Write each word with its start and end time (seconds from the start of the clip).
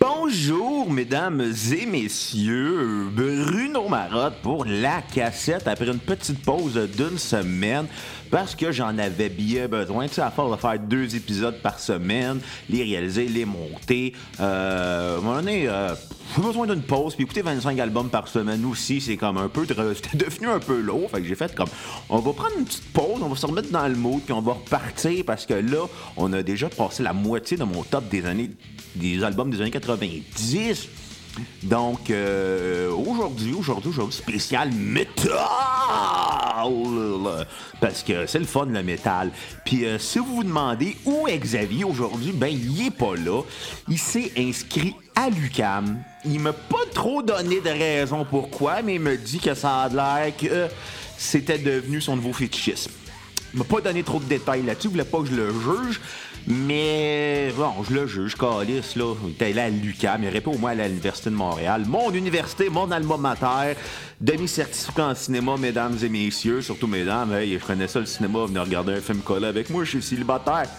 Bonjour, 0.00 0.90
mesdames 0.92 1.52
et 1.72 1.86
messieurs. 1.86 3.08
Bruno 3.10 3.88
Marotte 3.88 4.36
pour 4.42 4.64
la 4.64 5.02
cassette 5.02 5.66
après 5.66 5.88
une 5.88 5.98
petite 5.98 6.40
pause 6.44 6.74
d'une 6.96 7.18
semaine 7.18 7.86
parce 8.30 8.54
que 8.54 8.70
j'en 8.70 8.96
avais 8.98 9.28
bien 9.28 9.66
besoin. 9.66 10.06
Tu 10.06 10.14
sais, 10.14 10.20
à 10.20 10.30
force 10.30 10.54
de 10.54 10.60
faire 10.60 10.78
deux 10.78 11.16
épisodes 11.16 11.60
par 11.62 11.80
semaine, 11.80 12.40
les 12.70 12.82
réaliser, 12.82 13.26
les 13.26 13.44
monter. 13.44 14.12
Euh, 14.40 15.16
à 15.16 15.18
un 15.18 15.20
moment 15.20 15.36
donné, 15.36 15.68
euh, 15.68 15.94
j'ai 16.36 16.42
besoin 16.42 16.66
d'une 16.66 16.82
pause. 16.82 17.14
Puis 17.14 17.24
écouter 17.24 17.42
25 17.42 17.78
albums 17.78 18.10
par 18.10 18.28
semaine 18.28 18.64
aussi, 18.66 19.00
c'est 19.00 19.16
comme 19.16 19.38
un 19.38 19.48
peu. 19.48 19.66
C'était 19.94 20.16
devenu 20.16 20.48
un 20.48 20.60
peu 20.60 20.80
lourd. 20.80 21.10
Fait 21.10 21.20
que 21.20 21.26
j'ai 21.26 21.34
fait 21.34 21.54
comme. 21.54 21.68
On 22.08 22.18
va 22.18 22.32
prendre 22.32 22.56
une 22.58 22.64
petite 22.64 22.92
pause, 22.92 23.20
on 23.22 23.28
va 23.28 23.36
se 23.36 23.46
remettre 23.46 23.70
dans 23.70 23.88
le 23.88 23.96
mood, 23.96 24.20
puis 24.22 24.32
on 24.32 24.42
va 24.42 24.52
repartir 24.52 25.24
parce 25.26 25.46
que 25.46 25.54
là, 25.54 25.86
on 26.16 26.32
a 26.32 26.42
déjà 26.42 26.68
passé 26.68 27.02
la 27.02 27.12
moitié 27.12 27.56
de 27.56 27.64
mon 27.64 27.82
top 27.82 28.08
des 28.08 28.24
années. 28.26 28.50
des 28.94 29.24
albums 29.24 29.50
des 29.50 29.60
années 29.60 29.70
90. 29.96 30.88
Donc, 31.62 32.10
euh, 32.10 32.90
aujourd'hui, 32.90 33.54
aujourd'hui, 33.54 33.90
aujourd'hui, 33.90 34.16
spécial 34.16 34.70
métal! 34.72 35.46
Parce 37.80 38.02
que 38.02 38.26
c'est 38.26 38.40
le 38.40 38.44
fun, 38.44 38.66
le 38.66 38.82
métal. 38.82 39.30
Puis, 39.64 39.86
euh, 39.86 39.98
si 39.98 40.18
vous 40.18 40.36
vous 40.36 40.44
demandez 40.44 40.96
où 41.04 41.28
est 41.28 41.38
Xavier 41.38 41.84
aujourd'hui, 41.84 42.32
ben, 42.32 42.48
il 42.48 42.86
est 42.86 42.90
pas 42.90 43.14
là. 43.14 43.42
Il 43.88 43.98
s'est 43.98 44.32
inscrit 44.36 44.94
à 45.14 45.30
l'UCAM. 45.30 46.02
Il 46.24 46.40
m'a 46.40 46.52
pas 46.52 46.84
trop 46.92 47.22
donné 47.22 47.60
de 47.60 47.70
raison 47.70 48.26
pourquoi, 48.28 48.82
mais 48.82 48.96
il 48.96 49.00
me 49.00 49.16
dit 49.16 49.38
que 49.38 49.54
ça 49.54 49.82
a 49.82 49.88
l'air 49.88 50.36
que 50.36 50.66
c'était 51.16 51.58
devenu 51.58 52.00
son 52.00 52.16
nouveau 52.16 52.32
fétichisme. 52.32 52.90
Il 53.54 53.60
m'a 53.60 53.64
pas 53.64 53.80
donné 53.80 54.02
trop 54.02 54.18
de 54.18 54.24
détails 54.24 54.62
là-dessus, 54.62 54.88
il 54.88 54.90
voulait 54.90 55.04
pas 55.04 55.20
que 55.20 55.26
je 55.26 55.34
le 55.34 55.50
juge. 55.50 56.00
Mais 56.50 57.52
bon, 57.54 57.84
je 57.86 57.94
le 57.94 58.06
juge, 58.06 58.34
Calis, 58.34 58.94
là. 58.96 59.14
Il 59.22 59.30
était 59.32 59.52
là 59.52 59.64
à 59.64 59.68
l'UQAM, 59.68 60.22
il 60.22 60.28
aurait 60.28 60.46
au 60.46 60.56
moins 60.56 60.70
à 60.70 60.88
l'Université 60.88 61.28
de 61.28 61.34
Montréal. 61.34 61.84
Mon 61.86 62.10
université, 62.10 62.70
mon 62.70 62.90
alma 62.90 63.18
mater, 63.18 63.74
demi-certificat 64.18 65.08
en 65.08 65.14
cinéma, 65.14 65.56
mesdames 65.58 65.98
et 66.02 66.08
messieurs, 66.08 66.62
surtout 66.62 66.86
mesdames. 66.86 67.34
Hey, 67.34 67.58
je 67.58 67.64
connais 67.66 67.86
ça 67.86 68.00
le 68.00 68.06
cinéma, 68.06 68.46
venez 68.46 68.60
regarder 68.60 68.94
un 68.94 69.00
film 69.02 69.18
collé 69.18 69.46
avec 69.46 69.68
moi, 69.68 69.84
je 69.84 69.90
suis 69.90 70.02
célibataire. 70.02 70.70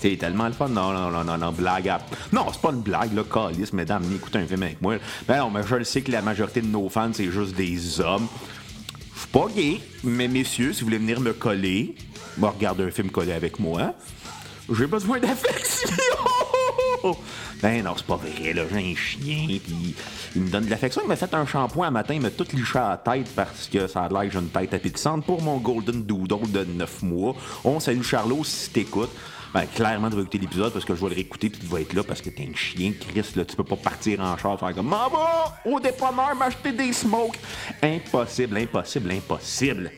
C'est 0.00 0.16
tellement 0.16 0.46
le 0.46 0.52
fun. 0.52 0.68
Non, 0.68 0.92
non, 0.92 1.10
non, 1.10 1.24
non, 1.24 1.38
non, 1.38 1.50
blague. 1.50 1.92
Non, 2.32 2.46
c'est 2.52 2.60
pas 2.60 2.70
une 2.70 2.82
blague, 2.82 3.14
là, 3.14 3.24
Calis, 3.24 3.70
mesdames, 3.72 4.04
venez 4.04 4.16
écouter 4.16 4.38
un 4.38 4.46
film 4.46 4.62
avec 4.62 4.80
moi. 4.80 4.98
Ben 5.26 5.38
non, 5.38 5.50
mais 5.50 5.62
je 5.66 5.74
le 5.74 5.84
sais 5.84 6.00
que 6.00 6.12
la 6.12 6.22
majorité 6.22 6.60
de 6.60 6.68
nos 6.68 6.88
fans, 6.88 7.10
c'est 7.12 7.30
juste 7.30 7.56
des 7.56 8.00
hommes. 8.00 8.28
Pas 9.32 9.46
gay, 9.54 9.80
mais 10.04 10.28
messieurs, 10.28 10.74
si 10.74 10.80
vous 10.80 10.88
voulez 10.88 10.98
venir 10.98 11.18
me 11.18 11.32
coller, 11.32 11.94
va 12.36 12.50
regarder 12.50 12.84
un 12.84 12.90
film 12.90 13.10
collé 13.10 13.32
avec 13.32 13.58
moi. 13.58 13.94
J'ai 14.70 14.86
besoin 14.86 15.20
d'affection! 15.20 15.88
Ben 17.62 17.82
non, 17.82 17.94
c'est 17.96 18.06
pas 18.06 18.16
vrai, 18.16 18.52
là. 18.52 18.64
J'ai 18.70 18.92
un 18.92 18.94
chien, 18.94 19.46
puis 19.46 19.94
il 20.34 20.42
me 20.42 20.50
donne 20.50 20.66
de 20.66 20.70
l'affection. 20.70 21.00
Il 21.04 21.08
m'a 21.08 21.16
fait 21.16 21.32
un 21.32 21.46
shampoing 21.46 21.86
un 21.86 21.90
matin, 21.90 22.14
il 22.14 22.20
m'a 22.20 22.30
tout 22.30 22.46
liché 22.52 22.78
à 22.78 22.90
la 22.90 22.96
tête 22.96 23.28
parce 23.34 23.68
que 23.68 23.86
ça 23.86 24.02
a 24.02 24.08
l'air 24.08 24.22
que 24.24 24.30
j'ai 24.30 24.38
une 24.38 24.50
tête 24.50 24.74
appétissante 24.74 25.24
pour 25.24 25.40
mon 25.40 25.58
Golden 25.58 26.02
Doodle 26.02 26.50
de 26.50 26.64
9 26.64 27.02
mois. 27.02 27.34
On 27.64 27.80
salue 27.80 28.02
Charlot 28.02 28.44
si 28.44 28.70
t'écoutes. 28.70 29.12
Ben, 29.54 29.66
clairement, 29.66 30.08
tu 30.08 30.16
vas 30.16 30.22
écouter 30.22 30.38
l'épisode 30.38 30.72
parce 30.72 30.84
que 30.84 30.94
je 30.94 31.00
vais 31.00 31.10
le 31.10 31.14
réécouter 31.14 31.50
puis 31.50 31.60
tu 31.60 31.66
vas 31.66 31.80
être 31.80 31.92
là 31.92 32.02
parce 32.02 32.22
que 32.22 32.30
t'es 32.30 32.48
un 32.50 32.54
chien, 32.54 32.92
Chris, 32.98 33.32
là. 33.36 33.44
Tu 33.44 33.54
peux 33.54 33.64
pas 33.64 33.76
partir 33.76 34.20
en 34.20 34.36
char 34.38 34.58
faire 34.58 34.74
comme 34.74 34.88
Maman, 34.88 35.52
au 35.64 35.78
dépanneur 35.78 36.34
m'acheter 36.34 36.72
des 36.72 36.92
smokes. 36.92 37.38
Impossible, 37.82 38.56
impossible, 38.56 39.10
impossible. 39.10 39.92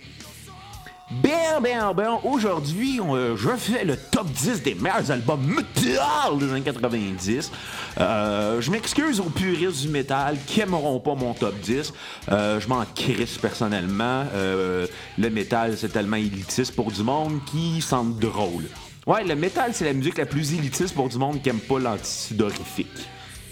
Bien, 1.10 1.60
bien, 1.60 1.92
bien, 1.92 2.18
aujourd'hui, 2.24 2.98
euh, 2.98 3.36
je 3.36 3.50
fais 3.50 3.84
le 3.84 3.96
top 3.96 4.26
10 4.26 4.62
des 4.62 4.74
meilleurs 4.74 5.10
albums 5.10 5.44
métal 5.44 6.38
des 6.38 6.50
années 6.50 6.62
90. 6.62 7.52
Euh, 8.00 8.60
je 8.60 8.70
m'excuse 8.70 9.20
aux 9.20 9.28
puristes 9.28 9.82
du 9.82 9.88
métal 9.88 10.36
qui 10.46 10.60
aimeront 10.60 10.98
pas 10.98 11.14
mon 11.14 11.34
top 11.34 11.54
10. 11.60 11.92
Euh, 12.32 12.58
je 12.58 12.66
m'en 12.68 12.84
crisse 12.94 13.36
personnellement. 13.38 14.24
le 14.34 15.30
métal, 15.30 15.76
c'est 15.76 15.92
tellement 15.92 16.16
élitiste 16.16 16.74
pour 16.74 16.90
du 16.90 17.02
monde 17.02 17.38
qui 17.52 17.80
semble 17.80 18.18
drôle. 18.18 18.64
Ouais, 19.06 19.22
le 19.22 19.34
métal, 19.34 19.74
c'est 19.74 19.84
la 19.84 19.92
musique 19.92 20.16
la 20.16 20.24
plus 20.24 20.54
élitiste 20.54 20.94
pour 20.94 21.10
du 21.10 21.18
monde 21.18 21.42
qui 21.42 21.50
aime 21.50 21.60
pas 21.60 21.78
l'antisudorifique. 21.78 22.88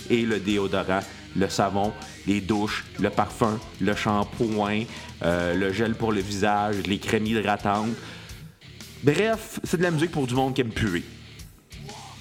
Et 0.09 0.23
le 0.23 0.41
déodorant, 0.41 1.01
le 1.37 1.49
savon, 1.51 1.93
les 2.27 2.41
douches, 2.41 2.87
le 2.99 3.11
parfum, 3.11 3.61
le 3.79 3.95
shampoing, 3.95 4.85
euh, 5.23 5.55
le 5.55 5.71
gel 5.71 5.95
pour 5.95 6.11
le 6.11 6.23
visage, 6.23 6.77
les 6.87 6.99
crèmes 6.99 7.27
hydratantes. 7.27 7.91
Bref, 9.03 9.61
c'est 9.63 9.77
de 9.77 9.83
la 9.83 9.91
musique 9.91 10.13
pour 10.13 10.27
du 10.27 10.35
monde 10.35 10.55
qui 10.55 10.63
aime 10.63 10.71
puer. 10.71 11.03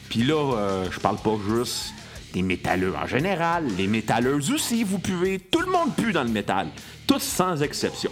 Puis 0.09 0.23
là, 0.23 0.55
euh, 0.57 0.91
je 0.91 0.99
parle 0.99 1.17
pas 1.17 1.37
juste 1.47 1.93
des 2.33 2.41
métalleux 2.41 2.93
en 2.95 3.07
général, 3.07 3.65
les 3.77 3.87
métalleuses 3.87 4.51
aussi, 4.51 4.83
vous 4.83 4.99
puez. 4.99 5.39
Tout 5.39 5.61
le 5.61 5.71
monde 5.71 5.95
pue 5.95 6.11
dans 6.11 6.23
le 6.23 6.29
métal. 6.29 6.67
Tous 7.07 7.21
sans 7.21 7.61
exception. 7.63 8.11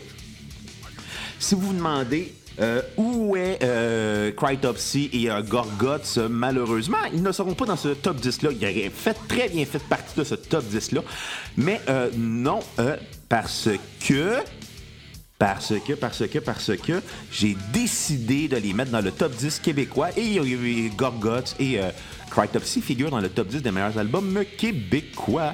Si 1.40 1.56
vous 1.56 1.62
vous 1.62 1.74
demandez 1.74 2.34
euh, 2.60 2.82
où 2.98 3.38
est 3.38 3.60
euh, 3.64 4.32
Crytopsy 4.32 5.10
et 5.14 5.32
euh, 5.32 5.42
Gorgoth, 5.42 6.20
malheureusement, 6.30 6.98
ils 7.14 7.24
ne 7.24 7.32
seront 7.32 7.54
pas 7.54 7.66
dans 7.66 7.78
ce 7.78 7.90
top 7.90 8.18
10-là. 8.20 8.50
Ils 8.52 8.64
auraient 8.66 8.92
fait 8.94 9.16
très 9.28 9.48
bien 9.48 9.66
fait 9.66 9.80
partie 9.80 10.20
de 10.20 10.26
ce 10.26 10.36
top 10.36 10.66
10-là. 10.66 11.02
Mais 11.58 11.80
non, 12.18 12.60
parce 13.30 13.70
que 14.06 14.38
parce 15.38 15.74
que, 15.88 15.94
parce 15.94 16.28
que, 16.28 16.40
parce 16.40 16.76
que 16.76 17.02
j'ai 17.32 17.56
décidé 17.72 18.50
de 18.50 18.58
les 18.58 18.74
mettre 18.74 18.92
dans 18.92 19.00
le 19.00 19.12
top 19.12 19.34
10 19.34 19.60
québécois 19.60 20.10
et 20.18 20.38
Gorgoth 20.98 21.56
et 21.62 21.80
Crytopsy 22.30 22.82
figurent 22.82 23.12
dans 23.12 23.22
le 23.22 23.30
top 23.30 23.48
10 23.48 23.62
des 23.62 23.72
meilleurs 23.72 23.98
albums 23.98 24.44
québécois. 24.58 25.54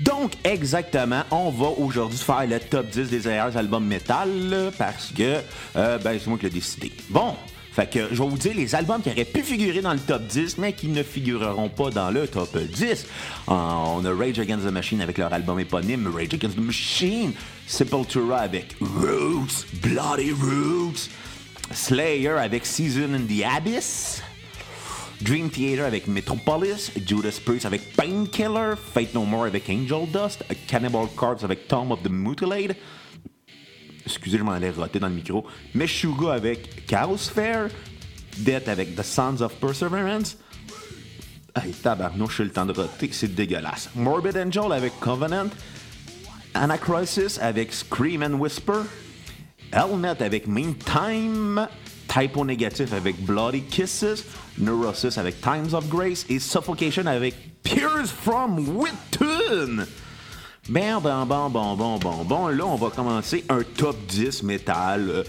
Donc, 0.00 0.32
exactement, 0.42 1.22
on 1.30 1.50
va 1.50 1.68
aujourd'hui 1.68 2.18
faire 2.18 2.46
le 2.46 2.58
top 2.58 2.86
10 2.88 3.10
des 3.10 3.28
meilleurs 3.28 3.56
albums 3.56 3.86
métal 3.86 4.72
parce 4.76 5.12
que 5.16 5.40
euh, 5.76 5.98
ben, 5.98 6.18
c'est 6.18 6.26
moi 6.26 6.36
qui 6.36 6.44
l'ai 6.44 6.50
décidé. 6.50 6.92
Bon, 7.10 7.34
fait 7.74 7.90
que 7.90 8.08
je 8.10 8.22
vais 8.22 8.28
vous 8.28 8.38
dire 8.38 8.54
les 8.56 8.74
albums 8.74 9.02
qui 9.02 9.10
auraient 9.10 9.24
pu 9.24 9.42
figurer 9.42 9.80
dans 9.80 9.92
le 9.92 10.00
top 10.00 10.22
10, 10.26 10.58
mais 10.58 10.72
qui 10.72 10.88
ne 10.88 11.02
figureront 11.02 11.68
pas 11.68 11.90
dans 11.90 12.10
le 12.10 12.26
top 12.26 12.56
10. 12.56 13.06
on 13.46 14.04
a 14.04 14.14
Rage 14.16 14.38
Against 14.40 14.66
the 14.66 14.70
Machine 14.70 15.00
avec 15.00 15.18
leur 15.18 15.32
album 15.32 15.60
éponyme, 15.60 16.12
Rage 16.12 16.34
Against 16.34 16.56
the 16.56 16.60
Machine, 16.60 17.32
Sepultura 17.66 18.38
avec 18.38 18.76
Roots, 18.80 19.66
Bloody 19.74 20.32
Roots, 20.32 21.08
Slayer 21.72 22.38
avec 22.40 22.66
Season 22.66 23.12
in 23.14 23.26
the 23.26 23.44
Abyss. 23.44 24.22
Dream 25.20 25.50
Theater 25.50 25.86
avec 25.86 26.06
Metropolis, 26.06 26.90
Judas 27.06 27.38
Priest 27.44 27.66
avec 27.66 27.94
Painkiller, 27.94 28.74
Fate 28.76 29.14
No 29.14 29.24
More 29.24 29.44
avec 29.44 29.68
Angel 29.70 30.06
Dust, 30.10 30.44
Cannibal 30.66 31.06
Corpse 31.14 31.44
avec 31.44 31.68
Tomb 31.68 31.92
of 31.92 32.02
the 32.02 32.10
Mutilate, 32.10 32.76
excusez, 34.04 34.38
je 34.38 34.42
m'en 34.42 34.52
allais 34.52 34.70
roter 34.70 34.98
dans 34.98 35.08
le 35.08 35.14
micro, 35.14 35.46
Meshuga 35.74 36.32
avec 36.32 36.86
Chaos 36.86 37.16
Fair, 37.16 37.68
Death 38.38 38.68
avec 38.68 38.94
The 38.94 39.02
Sons 39.02 39.40
of 39.40 39.54
Perseverance, 39.54 40.36
Hey, 41.56 41.70
tabarnouche, 41.70 42.38
j'ai 42.38 42.44
le 42.44 42.50
temps 42.50 42.66
de 42.66 42.72
roter, 42.72 43.10
c'est 43.12 43.32
dégueulasse. 43.32 43.88
Morbid 43.94 44.36
Angel 44.36 44.72
avec 44.72 44.98
Covenant, 44.98 45.50
Anacrosis 46.52 47.38
avec 47.38 47.72
Scream 47.72 48.24
and 48.24 48.34
Whisper, 48.40 48.80
Helmet 49.70 50.20
avec 50.20 50.48
Meantime, 50.48 51.68
Typo 52.14 52.44
Négatif 52.44 52.92
avec 52.92 53.20
Bloody 53.24 53.62
Kisses, 53.62 54.24
Neurosis 54.58 55.18
avec 55.18 55.40
Times 55.40 55.74
of 55.74 55.88
Grace 55.88 56.24
et 56.28 56.38
Suffocation 56.38 57.06
avec 57.06 57.34
Peers 57.64 58.06
from 58.06 58.68
Witton. 58.76 59.84
Ben, 60.68 61.00
bon, 61.00 61.26
bon, 61.26 61.50
bon, 61.50 61.74
bon, 61.76 61.98
bon, 61.98 62.24
bon. 62.24 62.48
Là, 62.48 62.64
on 62.64 62.76
va 62.76 62.90
commencer 62.90 63.44
un 63.48 63.62
top 63.76 63.96
10 64.06 64.44
métal. 64.44 65.10
Euh, 65.10 65.24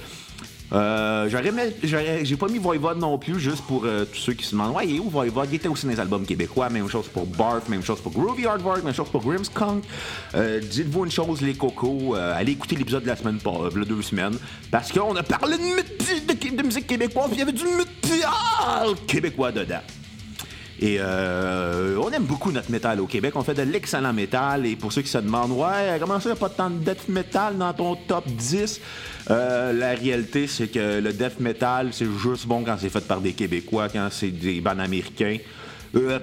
j'aurais, 0.71 2.25
j'ai 2.25 2.37
pas 2.37 2.47
mis 2.47 2.57
Voivod 2.57 2.97
non 2.97 3.17
plus, 3.17 3.39
juste 3.39 3.63
pour 3.65 3.85
euh, 3.85 4.05
tous 4.05 4.19
ceux 4.19 4.33
qui 4.33 4.45
se 4.45 4.51
demandent 4.51 4.75
Ouais, 4.75 4.87
il 4.87 4.95
est 4.95 4.99
où 4.99 5.09
Voivod 5.09 5.47
Il 5.51 5.55
était 5.55 5.67
aussi 5.67 5.85
dans 5.85 5.91
les 5.91 5.99
albums 5.99 6.25
québécois. 6.25 6.69
Même 6.69 6.89
chose 6.89 7.07
pour 7.07 7.25
Barf, 7.25 7.69
même 7.69 7.83
chose 7.83 7.99
pour 8.01 8.11
Groovy 8.11 8.45
Hardwork, 8.45 8.83
même 8.83 8.93
chose 8.93 9.09
pour 9.09 9.21
Grimmskunk. 9.21 9.83
Euh, 10.35 10.59
dites-vous 10.59 11.05
une 11.05 11.11
chose, 11.11 11.41
les 11.41 11.53
cocos, 11.53 12.15
euh, 12.15 12.37
allez 12.37 12.53
écouter 12.53 12.75
l'épisode 12.75 13.03
de 13.03 13.07
la 13.07 13.15
semaine 13.15 13.37
de 13.37 13.83
deux 13.83 14.01
semaines, 14.01 14.37
parce 14.71 14.91
qu'on 14.91 15.15
a 15.15 15.23
parlé 15.23 15.57
de, 15.57 16.55
de, 16.55 16.63
musique 16.63 16.87
québécoise, 16.87 17.29
il 17.33 17.39
y 17.39 17.41
avait 17.41 17.51
du 17.51 17.63
métal 17.63 18.95
québécois 19.07 19.51
dedans. 19.51 19.81
Et 20.79 20.97
euh, 20.99 21.97
on 21.97 22.11
aime 22.11 22.25
beaucoup 22.25 22.51
notre 22.51 22.69
métal 22.69 22.99
au 22.99 23.05
Québec. 23.05 23.35
On 23.35 23.43
fait 23.43 23.53
de 23.53 23.61
l'excellent 23.61 24.11
métal. 24.11 24.65
Et 24.65 24.75
pour 24.75 24.91
ceux 24.91 25.01
qui 25.01 25.09
se 25.09 25.17
demandent, 25.17 25.51
ouais, 25.51 25.97
comment 25.99 26.19
ça, 26.19 26.29
il 26.29 26.33
n'y 26.33 26.37
a 26.37 26.39
pas 26.39 26.49
tant 26.49 26.69
de 26.69 26.83
death 26.83 27.07
metal 27.07 27.57
dans 27.57 27.73
ton 27.73 27.95
top 27.95 28.27
10 28.27 28.81
euh, 29.29 29.71
La 29.71 29.91
réalité, 29.91 30.47
c'est 30.47 30.67
que 30.67 30.99
le 30.99 31.13
death 31.13 31.39
metal, 31.39 31.89
c'est 31.91 32.07
juste 32.21 32.45
bon 32.45 32.63
quand 32.63 32.77
c'est 32.79 32.89
fait 32.89 33.07
par 33.07 33.21
des 33.21 33.33
Québécois, 33.33 33.87
quand 33.87 34.09
c'est 34.11 34.31
des 34.31 34.59
bandes 34.59 34.81
américains. 34.81 35.37
Euh, 35.95 36.19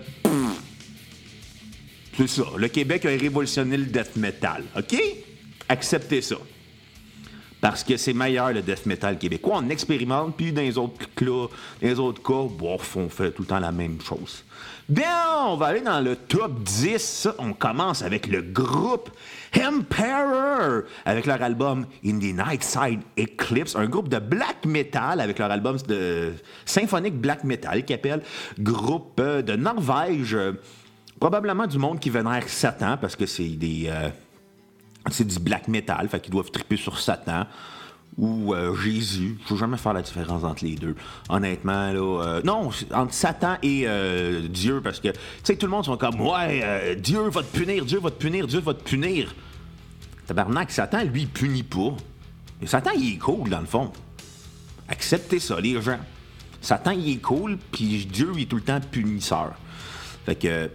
c'est 2.19 2.29
ça. 2.29 2.45
Le 2.57 2.69
Québec 2.69 3.07
a 3.07 3.09
révolutionné 3.09 3.79
le 3.79 3.87
death 3.87 4.17
metal. 4.17 4.65
OK? 4.77 5.03
Acceptez 5.69 6.21
ça. 6.21 6.37
Parce 7.63 7.85
que 7.85 7.97
c'est 7.97 8.13
meilleur 8.13 8.53
le 8.53 8.61
death 8.61 8.87
metal 8.87 9.17
québécois. 9.17 9.61
On 9.63 9.69
expérimente, 9.69 10.37
puis 10.37 10.53
dans 10.53 10.63
les 10.63 10.77
autres 10.77 11.07
dans 11.21 11.49
les 11.81 11.97
autres 12.01 12.21
cas, 12.21 12.49
bof, 12.59 12.97
on 12.97 13.09
fait 13.09 13.31
tout 13.31 13.43
le 13.43 13.49
temps 13.49 13.61
la 13.61 13.71
même 13.71 14.01
chose. 14.01 14.43
Bien, 14.89 15.47
on 15.47 15.55
va 15.55 15.67
aller 15.67 15.81
dans 15.81 16.01
le 16.01 16.17
top 16.17 16.61
10. 16.61 17.29
On 17.39 17.53
commence 17.53 18.03
avec 18.03 18.27
le 18.27 18.43
groupe 18.43 19.11
Emperor 19.57 20.83
avec 21.05 21.25
leur 21.25 21.41
album 21.41 21.87
In 22.05 22.19
the 22.19 22.35
Nightside 22.35 23.01
Eclipse, 23.17 23.77
un 23.77 23.87
groupe 23.87 24.09
de 24.09 24.19
black 24.19 24.67
metal 24.67 25.21
avec 25.21 25.39
leur 25.39 25.53
album 25.53 25.77
de 25.87 26.33
symphonique 26.65 27.15
black 27.15 27.45
metal 27.45 27.85
qui 27.85 27.95
appelle 27.95 28.23
groupe 28.59 29.21
de 29.21 29.55
Norvège. 29.55 30.37
Probablement 31.21 31.69
du 31.69 31.79
monde 31.79 32.01
qui 32.01 32.11
vénère 32.11 32.49
Satan 32.49 32.97
parce 33.01 33.15
que 33.15 33.27
c'est 33.27 33.51
des. 33.51 33.85
Euh, 33.87 34.09
c'est 35.11 35.27
du 35.27 35.39
black 35.39 35.69
metal, 35.69 36.09
fait 36.09 36.21
qu'ils 36.21 36.33
doivent 36.33 36.51
triper 36.51 36.77
sur 36.77 36.99
Satan 36.99 37.47
ou 38.19 38.55
euh, 38.55 38.77
Jésus. 38.77 39.37
Il 39.41 39.47
faut 39.47 39.57
jamais 39.57 39.79
faire 39.79 39.95
la 39.95 40.03
différence 40.03 40.45
entre 40.45 40.65
les 40.65 40.75
deux. 40.75 40.95
Honnêtement, 41.29 41.93
là. 41.93 42.23
Euh, 42.23 42.43
non, 42.45 42.71
entre 42.93 43.15
Satan 43.15 43.57
et 43.63 43.87
Dieu, 44.49 44.81
parce 44.83 45.01
que, 45.01 45.09
tu 45.09 45.19
sais, 45.45 45.57
tout 45.57 45.67
le 45.67 45.73
monde 45.73 45.85
sont 45.85 45.97
comme, 45.97 46.21
ouais, 46.21 46.97
Dieu 46.97 47.21
va 47.29 47.43
te 47.43 47.57
punir, 47.57 47.85
Dieu 47.85 48.01
va 48.01 48.11
te 48.11 48.19
punir, 48.19 48.47
Dieu 48.47 48.61
va 48.61 48.75
te 48.75 48.83
punir. 48.83 49.35
Tabarnak, 50.27 50.71
Satan, 50.71 51.05
lui, 51.05 51.23
il 51.23 51.29
punit 51.29 51.63
pas. 51.63 51.97
Satan, 52.65 52.91
il 52.97 53.15
est 53.15 53.19
cool, 53.19 53.51
dans 53.51 53.61
le 53.61 53.67
fond. 53.67 53.93
Acceptez 54.89 55.41
ça, 55.41 55.61
les 55.61 55.81
gens. 55.81 55.99
Satan, 56.61 56.93
il 56.93 57.15
est 57.15 57.21
cool, 57.21 57.59
puis 57.73 58.07
Dieu, 58.07 58.31
il 58.37 58.43
est 58.43 58.47
tout 58.47 58.57
le 58.57 58.63
temps 58.63 58.79
punisseur. 58.81 59.55
Fait 60.25 60.37
que, 60.37 60.71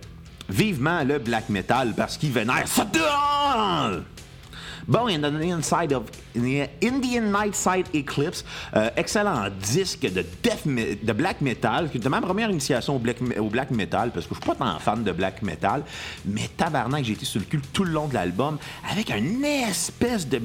vivement 0.49 1.03
le 1.03 1.19
black 1.19 1.49
metal 1.49 1.93
parce 1.95 2.17
qu'il 2.17 2.31
vénère 2.31 2.67
Satan! 2.67 4.03
Bon, 4.87 5.07
in 5.09 5.19
the 5.19 5.51
inside 5.51 5.91
of 5.91 6.05
Indian 6.33 7.23
Nightside 7.29 7.87
Eclipse, 7.93 8.45
euh, 8.73 8.89
excellent 8.95 9.49
disque 9.61 10.09
de 10.09 10.23
de 11.03 11.13
black 11.13 11.41
metal, 11.41 11.89
de 11.93 12.09
ma 12.09 12.21
première 12.21 12.49
initiation 12.49 12.95
au 12.95 12.99
black, 12.99 13.71
metal, 13.71 14.11
parce 14.11 14.25
que 14.25 14.33
je 14.33 14.39
suis 14.39 14.49
pas 14.49 14.55
tant 14.55 14.79
fan 14.79 15.03
de 15.03 15.11
black 15.11 15.41
metal, 15.41 15.83
mais 16.25 16.49
tabarnak, 16.55 17.03
j'ai 17.03 17.13
été 17.13 17.25
sur 17.25 17.41
le 17.41 17.45
cul 17.45 17.59
tout 17.73 17.83
le 17.83 17.91
long 17.91 18.07
de 18.07 18.13
l'album, 18.13 18.57
avec 18.89 19.09
une 19.09 19.43
espèce 19.43 20.25
de 20.25 20.39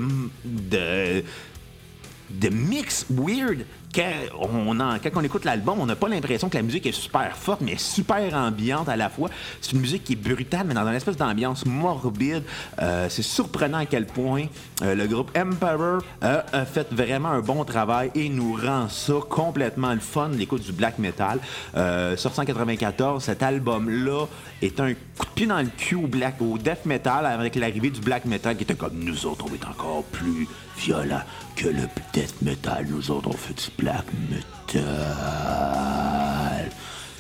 mix 2.51 3.07
weird 3.11 3.65
quand 3.94 5.11
on, 5.17 5.23
écoute 5.23 5.44
l'album, 5.44 5.81
on 5.81 5.87
n'a 5.87 5.97
pas 5.97 6.09
l'impression 6.09 6.49
que 6.49 6.56
la 6.56 6.62
musique 6.62 6.87
est 6.87 6.93
super 6.93 7.37
forte, 7.37 7.61
mais 7.61 7.77
super 7.77 8.35
ambiante 8.35 8.89
à 8.89 8.97
la 8.97 9.09
fois. 9.09 9.29
C'est 9.61 9.73
une 9.73 9.81
musique 9.81 10.05
qui 10.05 10.15
est 10.15 10.17
brutale, 10.17 10.67
mais 10.67 10.75
dans 10.75 10.87
une 10.87 10.94
espèce 10.94 11.17
d'ambiance 11.17 11.67
morbide. 11.67 12.43
Euh, 12.81 13.06
c'est 13.09 13.23
surprenant 13.23 13.79
à 13.79 13.87
quel 13.87 14.06
point 14.06 14.47
euh, 14.83 14.94
le 14.94 15.06
groupe 15.06 15.37
Emperor 15.37 16.03
a 16.21 16.65
fait 16.65 16.93
vraiment 16.93 17.31
un 17.31 17.41
bon 17.41 17.65
travail 17.65 18.11
et 18.15 18.29
nous 18.29 18.55
rend 18.55 18.89
ça 18.89 19.15
complètement 19.29 19.93
le 19.93 20.00
fun, 20.00 20.29
l'écoute 20.29 20.62
du 20.62 20.73
black 20.73 20.99
metal. 20.99 21.39
Euh, 21.77 22.17
sur 22.17 22.33
194, 22.33 23.23
cet 23.23 23.43
album-là 23.43 24.27
est 24.61 24.81
un 24.81 24.93
coup 24.93 25.27
de 25.27 25.31
pied 25.35 25.47
dans 25.47 25.61
le 25.61 25.69
cul 25.77 25.97
au, 25.97 26.06
black, 26.06 26.41
au 26.41 26.59
death 26.59 26.87
metal 26.87 27.27
avec 27.27 27.56
l'arrivée 27.56 27.91
du 27.91 28.00
black 28.00 28.25
metal 28.25 28.56
qui 28.56 28.62
était 28.62 28.75
comme 28.75 28.99
nous 28.99 29.27
autres, 29.27 29.44
on 29.50 29.55
est 29.55 29.67
encore 29.67 30.05
plus 30.05 30.47
violent 30.79 31.23
que 31.56 31.69
le 31.69 31.89
death 32.12 32.41
metal. 32.43 32.87
Nous 32.89 33.11
autres, 33.11 33.29
on 33.29 33.37
fait 33.37 33.55
du 33.55 33.71
black 33.82 34.06
metal. 34.31 34.82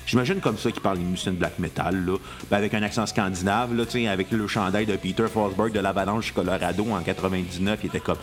J'imagine 0.06 0.40
comme 0.40 0.56
ça 0.58 0.70
qu'il 0.70 0.80
parle 0.80 0.98
une 0.98 1.10
musiciens 1.10 1.32
de 1.32 1.38
black 1.38 1.58
metal, 1.58 2.04
là, 2.06 2.16
ben 2.50 2.58
avec 2.58 2.74
un 2.74 2.82
accent 2.82 3.06
scandinave, 3.06 3.74
là, 3.74 3.84
avec 4.10 4.30
le 4.30 4.46
chandail 4.46 4.86
de 4.86 4.94
Peter 4.96 5.26
Forsberg 5.26 5.72
de 5.72 5.80
l'Avalanche 5.80 6.32
Colorado 6.32 6.86
en 6.90 7.00
99, 7.00 7.80
il 7.82 7.86
était 7.86 8.00
comme 8.00 8.18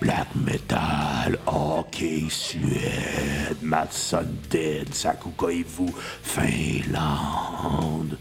Black 0.00 0.28
metal, 0.34 1.38
ok, 1.46 2.04
Suède, 2.28 3.56
Matson 3.62 4.26
Dead, 4.50 4.92
Sakukoivu, 4.92 5.86
Finlande. 6.22 8.18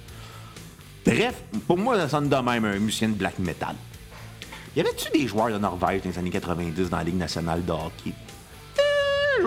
Bref, 1.06 1.44
pour 1.68 1.78
moi, 1.78 1.98
ça 1.98 2.08
sonne 2.08 2.30
de 2.30 2.36
même 2.38 2.64
un 2.64 2.80
musicien 2.80 3.10
de 3.10 3.16
black 3.16 3.40
metal. 3.40 3.76
Y 4.76 4.80
avait-tu 4.80 5.10
des 5.12 5.28
joueurs 5.28 5.50
de 5.50 5.58
Norvège 5.58 6.02
dans 6.04 6.10
les 6.10 6.18
années 6.18 6.30
90 6.30 6.90
dans 6.90 6.98
la 6.98 7.04
Ligue 7.04 7.18
nationale 7.18 7.66
de 7.66 7.72
hockey? 7.72 8.14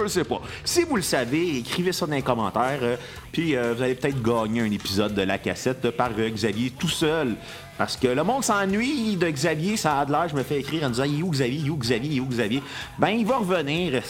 Je 0.03 0.09
sais 0.09 0.25
pas. 0.25 0.41
Si 0.65 0.85
vous 0.85 0.97
le 0.97 1.03
savez, 1.03 1.59
écrivez 1.59 1.93
ça 1.93 2.07
dans 2.07 2.15
les 2.15 2.23
commentaires. 2.23 2.79
Euh, 2.83 2.97
puis 3.33 3.57
euh, 3.57 3.75
vous 3.75 3.83
allez 3.83 3.95
peut-être 3.95 4.23
gagner 4.23 4.61
un 4.63 4.71
épisode 4.71 5.15
de 5.15 5.23
la 5.23 5.39
cassette 5.39 5.91
par 5.91 6.11
euh, 6.19 6.31
Xavier 6.31 6.71
tout 6.71 6.89
seul. 6.89 7.37
Parce 7.77 7.97
que 7.97 8.09
le 8.09 8.25
monde 8.25 8.43
s'ennuie 8.43 9.17
de 9.17 9.31
Xavier, 9.31 9.77
ça 9.77 10.01
a 10.01 10.07
de 10.07 10.11
l'air, 10.11 10.29
je 10.29 10.35
me 10.35 10.43
fais 10.43 10.61
écrire 10.61 10.85
en 10.85 10.91
disant 10.91 11.05
Il 11.05 11.21
est 11.21 11.23
où 11.23 11.31
Xavier, 11.31 11.61
il 11.61 11.67
est 11.67 11.71
où 11.71 11.77
Xavier, 11.77 12.11
il 12.11 12.17
est 12.17 12.21
où 12.21 12.27
Xavier? 12.27 12.63
Ben, 12.99 13.11
il 13.11 13.25
va 13.25 13.39
revenir, 13.39 14.03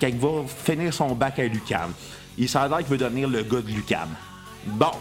quand 0.00 0.06
il 0.06 0.18
va 0.18 0.28
finir 0.46 0.94
son 0.94 1.14
bac 1.14 1.38
à 1.38 1.44
l'UCAM. 1.44 1.92
Il 2.36 2.44
l'air 2.44 2.78
qu'il 2.78 2.86
veut 2.86 2.98
devenir 2.98 3.28
le 3.28 3.42
gars 3.42 3.60
de 3.60 3.68
l'UCAM. 3.68 4.08
Bon, 4.66 4.92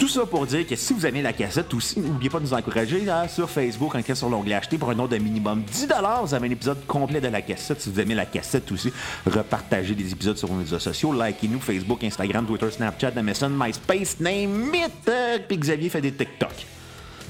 tout 0.00 0.08
ça 0.08 0.24
pour 0.24 0.46
dire 0.46 0.66
que 0.66 0.74
si 0.76 0.94
vous 0.94 1.04
aimez 1.04 1.20
la 1.20 1.34
cassette 1.34 1.74
aussi, 1.74 2.00
n'oubliez 2.00 2.30
pas 2.30 2.38
de 2.38 2.44
nous 2.44 2.54
encourager 2.54 3.04
sur 3.28 3.50
Facebook, 3.50 3.94
en 3.94 4.14
sur 4.14 4.30
l'onglet 4.30 4.54
acheter 4.54 4.78
pour 4.78 4.88
un 4.88 4.94
nom 4.94 5.06
de 5.06 5.18
minimum 5.18 5.62
10 5.62 5.88
Vous 6.22 6.34
avez 6.34 6.48
un 6.48 6.50
épisode 6.50 6.86
complet 6.86 7.20
de 7.20 7.28
la 7.28 7.42
cassette. 7.42 7.82
Si 7.82 7.90
vous 7.90 8.00
aimez 8.00 8.14
la 8.14 8.24
cassette 8.24 8.72
aussi, 8.72 8.90
repartagez 9.26 9.94
des 9.94 10.10
épisodes 10.10 10.38
sur 10.38 10.48
vos 10.48 10.58
réseaux 10.58 10.78
sociaux. 10.78 11.12
Likez-nous 11.12 11.60
Facebook, 11.60 12.02
Instagram, 12.02 12.46
Twitter, 12.46 12.70
Snapchat, 12.70 13.10
MSN, 13.10 13.50
MySpace, 13.50 14.18
name 14.20 14.74
it. 14.74 15.12
Puis 15.46 15.58
Xavier 15.58 15.90
fait 15.90 16.00
des 16.00 16.12
TikTok 16.12 16.54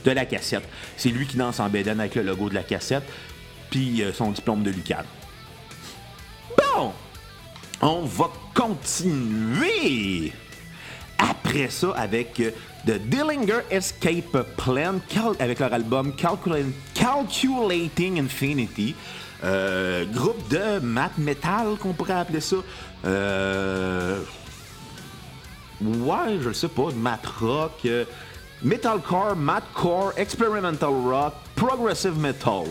de 0.05 0.11
la 0.13 0.25
cassette. 0.25 0.69
C'est 0.97 1.09
lui 1.09 1.27
qui 1.27 1.37
danse 1.37 1.59
en 1.59 1.69
BDN 1.69 1.99
avec 1.99 2.15
le 2.15 2.23
logo 2.23 2.49
de 2.49 2.55
la 2.55 2.63
cassette, 2.63 3.03
puis 3.69 4.01
euh, 4.01 4.13
son 4.13 4.31
diplôme 4.31 4.63
de 4.63 4.71
Lucan. 4.71 5.03
Bon, 6.57 6.93
on 7.83 8.03
va 8.03 8.31
continuer 8.55 10.33
ça 11.69 11.91
avec 11.97 12.41
euh, 12.41 12.51
The 12.87 12.99
Dillinger 12.99 13.61
Escape 13.71 14.47
Plan 14.57 15.01
avec 15.39 15.59
leur 15.59 15.73
album 15.73 16.13
Calculating 16.95 18.21
Infinity. 18.21 18.95
Euh, 19.43 20.05
groupe 20.07 20.49
de 20.49 20.79
math 20.81 21.17
metal 21.19 21.77
qu'on 21.81 21.93
pourrait 21.93 22.15
appeler 22.15 22.41
ça. 22.41 22.57
Euh, 23.07 24.21
ouais, 25.81 26.39
je 26.41 26.53
sais 26.53 26.69
pas, 26.69 26.91
math 26.95 27.27
rock, 27.41 27.87
metalcore, 28.63 29.35
mathcore, 29.37 30.13
experimental 30.17 30.91
rock, 30.91 31.35
progressive 31.57 32.19
metal 32.19 32.65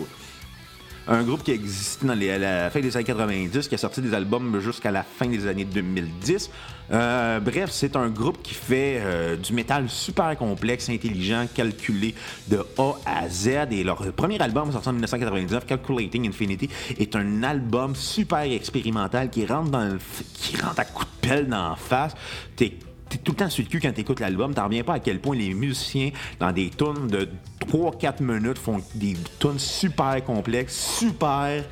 un 1.07 1.23
groupe 1.23 1.43
qui 1.43 1.51
existait 1.51 2.05
dans 2.05 2.13
à 2.13 2.37
la 2.37 2.69
fin 2.69 2.79
des 2.79 2.95
années 2.95 3.05
90, 3.05 3.67
qui 3.67 3.75
a 3.75 3.77
sorti 3.77 4.01
des 4.01 4.13
albums 4.13 4.59
jusqu'à 4.59 4.91
la 4.91 5.03
fin 5.03 5.27
des 5.27 5.47
années 5.47 5.65
2010. 5.65 6.49
Euh, 6.91 7.39
bref, 7.39 7.69
c'est 7.71 7.95
un 7.95 8.09
groupe 8.09 8.41
qui 8.41 8.53
fait 8.53 8.99
euh, 8.99 9.35
du 9.35 9.53
métal 9.53 9.89
super 9.89 10.35
complexe, 10.37 10.89
intelligent, 10.89 11.45
calculé 11.53 12.15
de 12.47 12.65
A 12.77 12.93
à 13.05 13.29
Z. 13.29 13.49
Et 13.71 13.83
leur 13.83 14.11
premier 14.13 14.39
album, 14.39 14.71
sorti 14.71 14.89
en 14.89 14.93
1999, 14.93 15.65
Calculating 15.65 16.27
Infinity, 16.27 16.69
est 16.97 17.15
un 17.15 17.43
album 17.43 17.95
super 17.95 18.41
expérimental 18.41 19.29
qui 19.29 19.45
rentre, 19.45 19.71
dans 19.71 19.97
qui 20.33 20.57
rentre 20.57 20.79
à 20.79 20.85
coups 20.85 21.07
de 21.21 21.27
pelle 21.27 21.47
dans 21.47 21.69
la 21.69 21.75
face. 21.75 22.13
T'es 22.55 22.73
t'es 23.09 23.17
tout 23.17 23.31
le 23.31 23.37
temps 23.37 23.49
sur 23.49 23.63
le 23.63 23.69
cul 23.69 23.79
quand 23.79 23.91
t'écoutes 23.91 24.19
l'album. 24.19 24.53
T'en 24.53 24.65
reviens 24.65 24.83
pas 24.83 24.93
à 24.93 24.99
quel 24.99 25.19
point 25.19 25.35
les 25.35 25.53
musiciens, 25.53 26.11
dans 26.39 26.51
des 26.51 26.69
tunes 26.69 27.07
de 27.07 27.27
3-4 27.69 28.23
minutes, 28.23 28.57
font 28.57 28.81
des 28.95 29.15
tunes 29.39 29.59
super 29.59 30.23
complexes, 30.25 30.97
super 30.99 31.63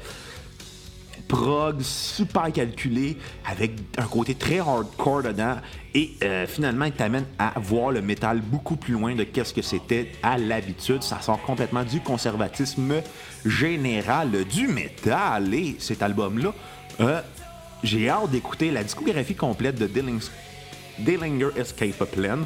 prog, 1.27 1.81
super 1.81 2.51
calculé, 2.51 3.17
avec 3.45 3.73
un 3.97 4.05
côté 4.05 4.35
très 4.35 4.59
hardcore 4.59 5.23
dedans. 5.23 5.57
Et 5.93 6.11
euh, 6.23 6.47
finalement, 6.47 6.85
il 6.85 6.93
t'amène 6.93 7.25
à 7.37 7.53
voir 7.59 7.91
le 7.91 8.01
métal 8.01 8.39
beaucoup 8.39 8.75
plus 8.75 8.93
loin 8.93 9.15
de 9.15 9.23
qu'est-ce 9.23 9.53
que 9.53 9.61
c'était 9.61 10.11
à 10.23 10.37
l'habitude. 10.37 11.03
Ça 11.03 11.19
sort 11.21 11.41
complètement 11.41 11.83
du 11.83 11.99
conservatisme 11.99 13.01
général 13.45 14.31
du 14.45 14.67
métal. 14.67 15.53
Et 15.53 15.75
cet 15.79 16.01
album-là, 16.01 16.53
euh, 17.01 17.21
j'ai 17.83 18.09
hâte 18.09 18.31
d'écouter 18.31 18.71
la 18.71 18.83
discographie 18.83 19.35
complète 19.35 19.75
de 19.75 19.87
Dilling 19.87 20.21
Dillinger 20.99 21.49
Escape 21.55 22.05
Plan. 22.11 22.39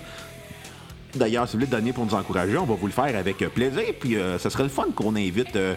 D'ailleurs, 1.16 1.48
si 1.48 1.54
vous 1.54 1.60
voulez 1.60 1.72
donner 1.72 1.94
pour 1.94 2.06
nous 2.06 2.14
encourager, 2.14 2.58
on 2.58 2.66
va 2.66 2.76
vous 2.76 2.88
le 2.88 2.94
faire 2.94 3.16
avec 3.16 3.38
plaisir. 3.38 3.84
Puis, 4.00 4.16
euh, 4.16 4.38
ce 4.40 4.50
serait 4.50 4.64
le 4.64 4.70
fun 4.70 4.88
qu'on 4.96 5.16
invite 5.16 5.56
euh, 5.56 5.76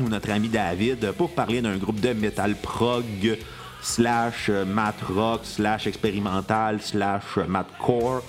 ou 0.00 0.08
notre 0.08 0.30
ami 0.30 0.48
David 0.48 1.12
pour 1.12 1.30
parler 1.30 1.60
d'un 1.60 1.76
groupe 1.76 2.00
de 2.00 2.12
metal 2.12 2.54
prog 2.54 3.38
slash 3.82 4.46
euh, 4.48 4.64
mat 4.64 4.94
rock 5.08 5.40
slash 5.44 5.86
expérimental 5.86 6.80
slash 6.80 7.38
core. 7.78 8.22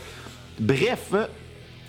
Bref, 0.59 1.13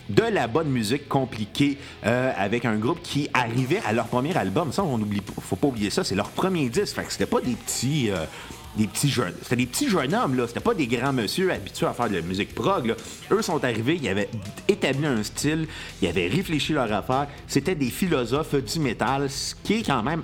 de 0.09 0.23
la 0.23 0.47
bonne 0.47 0.69
musique 0.69 1.09
compliquée 1.09 1.79
avec 2.03 2.65
un 2.65 2.77
groupe 2.77 3.01
qui 3.03 3.29
arrivait 3.35 3.81
à 3.85 3.93
leur 3.93 4.07
premier 4.07 4.37
album. 4.37 4.73
Ça, 4.73 4.85
on 4.85 5.01
oublie, 5.01 5.21
faut 5.41 5.57
pas 5.57 5.67
oublier 5.67 5.91
ça, 5.91 6.05
c'est 6.05 6.15
leur 6.15 6.31
premier 6.31 6.69
disque. 6.69 6.95
Fait 6.95 7.03
que 7.03 7.11
c'était 7.13 7.27
pas 7.27 7.41
des 7.41 7.55
petits 7.55 8.11
C'était 8.77 9.57
des 9.57 9.67
petits 9.67 9.89
jeunes 9.89 10.15
hommes, 10.15 10.37
là. 10.37 10.47
C'était 10.47 10.61
pas 10.61 10.75
des 10.75 10.87
grands 10.87 11.13
monsieur 11.13 11.51
habitués 11.51 11.87
à 11.87 11.95
faire 11.95 12.11
de 12.11 12.17
la 12.17 12.21
musique 12.21 12.55
prog. 12.55 12.95
Eux 13.31 13.43
sont 13.43 13.63
arrivés, 13.65 13.99
ils 14.01 14.09
avaient 14.09 14.29
établi 14.69 15.07
un 15.07 15.23
style, 15.23 15.67
ils 16.03 16.09
avaient 16.09 16.29
réfléchi 16.29 16.75
leur 16.75 16.93
affaire. 16.93 17.29
C'était 17.47 17.75
des 17.75 17.91
philosophes 17.91 18.55
du 18.55 18.81
métal, 18.81 19.31
ce 19.31 19.55
qui 19.63 19.75
est 19.75 19.83
quand 19.87 20.03
même 20.03 20.23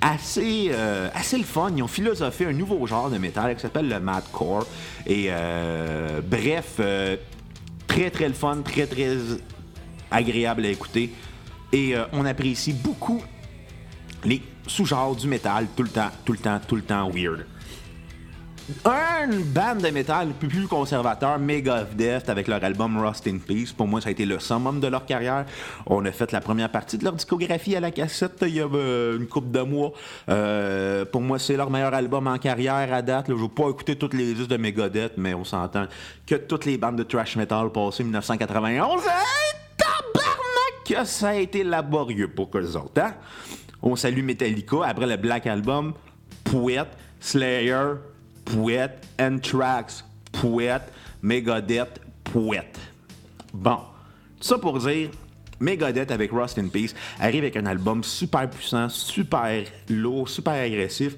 assez, 0.00 0.70
euh, 0.72 1.10
assez 1.14 1.36
le 1.36 1.44
fun. 1.44 1.70
Ils 1.76 1.82
ont 1.82 1.88
philosophé 1.88 2.46
un 2.46 2.52
nouveau 2.52 2.86
genre 2.86 3.10
de 3.10 3.18
métal 3.18 3.54
qui 3.54 3.60
s'appelle 3.60 3.88
le 3.88 4.00
madcore. 4.00 4.66
Et 5.06 5.26
euh, 5.28 6.22
bref, 6.24 6.76
euh, 6.80 7.16
très 7.86 8.10
très 8.10 8.28
le 8.28 8.34
fun, 8.34 8.62
très 8.62 8.86
très 8.86 9.16
agréable 10.10 10.64
à 10.64 10.68
écouter. 10.68 11.12
Et 11.72 11.94
on 12.12 12.24
apprécie 12.24 12.72
beaucoup 12.72 13.22
les 14.24 14.42
sous-genres 14.66 15.14
du 15.14 15.28
métal 15.28 15.68
tout 15.76 15.84
le 15.84 15.88
temps, 15.88 16.10
tout 16.24 16.32
le 16.32 16.38
temps, 16.38 16.60
tout 16.66 16.74
le 16.74 16.82
temps 16.82 17.08
weird 17.10 17.46
un 18.84 19.28
band 19.54 19.76
de 19.76 19.88
métal 19.90 20.28
plus, 20.38 20.66
conservateur, 20.66 21.38
Mega 21.38 21.84
Death, 21.94 22.28
avec 22.28 22.48
leur 22.48 22.62
album 22.62 22.98
Rust 22.98 23.26
in 23.26 23.38
Peace. 23.38 23.72
Pour 23.76 23.86
moi, 23.86 24.00
ça 24.00 24.08
a 24.08 24.12
été 24.12 24.24
le 24.24 24.38
summum 24.38 24.80
de 24.80 24.86
leur 24.86 25.06
carrière. 25.06 25.46
On 25.86 26.04
a 26.04 26.12
fait 26.12 26.32
la 26.32 26.40
première 26.40 26.70
partie 26.70 26.96
de 26.98 27.04
leur 27.04 27.14
discographie 27.14 27.76
à 27.76 27.80
la 27.80 27.90
cassette 27.90 28.38
il 28.42 28.54
y 28.54 28.60
a 28.60 28.66
une 28.66 29.26
couple 29.26 29.50
de 29.50 29.60
mois. 29.62 29.92
Euh, 30.28 31.04
pour 31.04 31.20
moi, 31.20 31.38
c'est 31.38 31.56
leur 31.56 31.70
meilleur 31.70 31.94
album 31.94 32.26
en 32.26 32.38
carrière 32.38 32.92
à 32.92 33.02
date. 33.02 33.26
Je 33.28 33.32
ne 33.32 33.38
vais 33.38 33.48
pas 33.48 33.68
écouter 33.68 33.96
toutes 33.96 34.14
les 34.14 34.34
listes 34.34 34.50
de 34.50 34.56
Megadeth, 34.56 35.14
mais 35.16 35.34
on 35.34 35.44
s'entend 35.44 35.86
que 36.26 36.36
toutes 36.36 36.64
les 36.64 36.78
bandes 36.78 36.96
de 36.96 37.02
thrash 37.02 37.36
metal 37.36 37.70
passées 37.72 38.04
1991, 38.04 39.02
hey, 39.02 39.10
tabarnak, 39.76 40.84
que 40.86 41.04
ça 41.04 41.30
a 41.30 41.34
été 41.34 41.64
laborieux 41.64 42.28
pour 42.28 42.50
eux 42.54 42.76
autres. 42.76 43.00
Hein? 43.00 43.14
On 43.82 43.96
salue 43.96 44.22
Metallica 44.22 44.84
après 44.84 45.06
le 45.06 45.16
Black 45.16 45.46
Album, 45.46 45.94
Pouette, 46.44 46.96
Slayer, 47.18 47.94
Pouette, 48.52 49.06
Anthrax, 49.20 50.04
Pouette, 50.32 50.92
Megadeth, 51.22 52.00
Pouette. 52.24 52.78
Bon, 53.52 53.78
tout 54.38 54.46
ça 54.46 54.58
pour 54.58 54.78
dire, 54.78 55.10
Megadeth 55.60 56.10
avec 56.10 56.32
Rust 56.32 56.58
in 56.58 56.68
Peace 56.68 56.94
arrive 57.18 57.42
avec 57.42 57.56
un 57.56 57.66
album 57.66 58.02
super 58.02 58.48
puissant, 58.48 58.88
super 58.88 59.64
lourd, 59.88 60.28
super 60.28 60.54
agressif. 60.54 61.16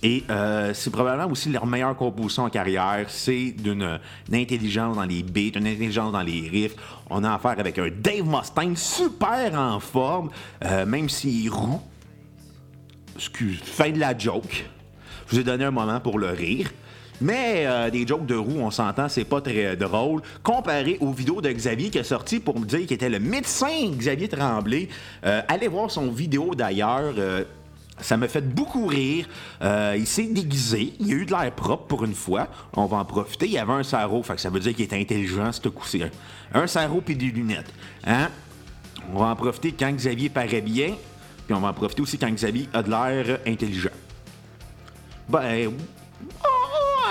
Et 0.00 0.22
euh, 0.30 0.72
c'est 0.74 0.90
probablement 0.90 1.28
aussi 1.28 1.48
leur 1.48 1.66
meilleure 1.66 1.96
composition 1.96 2.44
en 2.44 2.50
carrière. 2.50 3.06
C'est 3.08 3.50
d'une 3.50 3.98
intelligence 4.32 4.94
dans 4.94 5.04
les 5.04 5.24
beats, 5.24 5.58
une 5.58 5.66
intelligence 5.66 6.12
dans 6.12 6.22
les 6.22 6.48
riffs. 6.48 6.76
On 7.10 7.24
a 7.24 7.34
affaire 7.34 7.58
avec 7.58 7.78
un 7.78 7.88
Dave 7.90 8.24
Mustaine 8.24 8.76
super 8.76 9.58
en 9.58 9.80
forme, 9.80 10.30
euh, 10.64 10.86
même 10.86 11.08
s'il 11.08 11.46
est 11.46 11.48
roux. 11.48 11.80
Excuse, 13.16 13.58
fin 13.64 13.90
de 13.90 13.98
la 13.98 14.16
joke. 14.16 14.66
Je 15.28 15.34
vous 15.34 15.40
ai 15.40 15.44
donné 15.44 15.64
un 15.64 15.70
moment 15.70 16.00
pour 16.00 16.18
le 16.18 16.28
rire. 16.28 16.70
Mais 17.20 17.64
euh, 17.66 17.90
des 17.90 18.06
jokes 18.06 18.26
de 18.26 18.34
roue, 18.34 18.60
on 18.60 18.70
s'entend, 18.70 19.08
c'est 19.08 19.24
pas 19.24 19.40
très 19.40 19.76
drôle. 19.76 20.22
Comparé 20.42 20.98
aux 21.00 21.12
vidéos 21.12 21.40
de 21.40 21.50
Xavier 21.50 21.90
qui 21.90 21.98
est 21.98 22.04
sorti 22.04 22.38
pour 22.38 22.58
me 22.58 22.64
dire 22.64 22.80
qu'il 22.80 22.92
était 22.92 23.08
le 23.08 23.18
médecin 23.18 23.90
Xavier 23.90 24.28
Tremblay. 24.28 24.88
Euh, 25.24 25.42
allez 25.48 25.68
voir 25.68 25.90
son 25.90 26.10
vidéo 26.10 26.54
d'ailleurs. 26.54 27.14
Euh, 27.18 27.44
ça 28.00 28.16
me 28.16 28.28
fait 28.28 28.48
beaucoup 28.54 28.86
rire. 28.86 29.26
il 29.60 30.06
s'est 30.06 30.28
déguisé. 30.28 30.94
Il 31.00 31.10
a 31.10 31.14
eu 31.16 31.26
de 31.26 31.32
l'air 31.32 31.50
propre 31.50 31.86
pour 31.86 32.04
une 32.04 32.14
fois. 32.14 32.46
On 32.76 32.86
va 32.86 32.98
en 32.98 33.04
profiter. 33.04 33.48
Il 33.48 33.58
avait 33.58 33.72
un 33.72 33.82
sarreau. 33.82 34.22
Fait 34.22 34.36
que 34.36 34.40
ça 34.40 34.50
veut 34.50 34.60
dire 34.60 34.72
qu'il 34.72 34.84
est 34.84 34.92
intelligent, 34.92 35.50
ce 35.50 35.68
coup-ci. 35.68 36.04
Un 36.54 36.68
sarreau 36.68 37.00
puis 37.00 37.16
des 37.16 37.26
lunettes. 37.26 37.74
Hein? 38.06 38.28
On 39.12 39.18
va 39.18 39.26
en 39.26 39.34
profiter 39.34 39.72
quand 39.72 39.90
Xavier 39.90 40.28
paraît 40.28 40.60
bien. 40.60 40.94
Puis 41.46 41.56
on 41.56 41.60
va 41.60 41.70
en 41.70 41.74
profiter 41.74 42.02
aussi 42.02 42.18
quand 42.18 42.30
Xavier 42.30 42.68
a 42.72 42.84
de 42.84 42.90
l'air 42.90 43.40
intelligent. 43.44 43.90
Ben, 45.28 45.70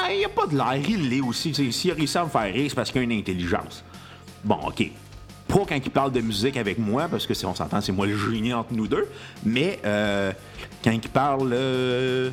il 0.10 0.18
n'y 0.18 0.26
a 0.26 0.30
pas 0.30 0.48
de 0.48 0.56
l'air, 0.56 0.76
il 0.76 1.10
l'est 1.10 1.22
aussi. 1.22 1.54
S'il 1.54 1.92
a 1.92 1.94
réussi 1.94 2.18
à 2.18 2.24
me 2.24 2.30
faire 2.30 2.54
rire, 2.54 2.66
c'est 2.70 2.76
parce 2.76 2.92
qu'il 2.92 3.02
a 3.02 3.04
une 3.04 3.12
intelligence. 3.12 3.84
Bon, 4.44 4.60
OK. 4.68 4.92
Pas 5.48 5.66
quand 5.68 5.76
il 5.76 5.92
parle 5.92 6.12
de 6.12 6.22
musique 6.22 6.58
avec 6.58 6.78
moi, 6.78 7.08
parce 7.08 7.26
que 7.26 7.34
si 7.34 7.46
on 7.46 7.56
s'entend, 7.56 7.80
c'est 7.82 7.92
moi 7.92 8.06
le 8.06 8.18
génie 8.18 8.54
entre 8.54 8.74
nous 8.74 8.88
deux. 8.88 9.08
Mais 9.46 9.80
euh, 9.86 10.32
quand 10.84 10.92
il 10.92 11.10
parle. 11.10 11.52
Euh, 11.54 12.32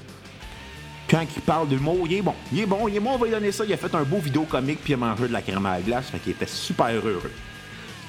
quand 1.08 1.24
il 1.36 1.42
parle 1.42 1.68
de 1.68 1.76
mots, 1.76 2.04
il 2.06 2.14
est 2.14 2.22
bon. 2.22 2.34
Il 2.50 2.60
est 2.60 2.66
bon, 2.66 2.88
il 2.88 2.96
est 2.96 3.00
bon, 3.00 3.10
on 3.14 3.18
va 3.18 3.26
lui 3.26 3.32
donner 3.32 3.52
ça. 3.52 3.64
Il 3.64 3.72
a 3.72 3.76
fait 3.76 3.94
un 3.94 4.02
beau 4.02 4.18
vidéo 4.18 4.42
comique 4.44 4.80
puis 4.82 4.92
il 4.92 4.94
a 4.94 4.96
mangé 4.96 5.28
de 5.28 5.32
la 5.32 5.42
crème 5.42 5.66
à 5.66 5.76
la 5.76 5.82
glace, 5.82 6.06
fait 6.06 6.18
qu'il 6.18 6.32
était 6.32 6.46
super 6.46 6.86
heureux. 6.86 7.30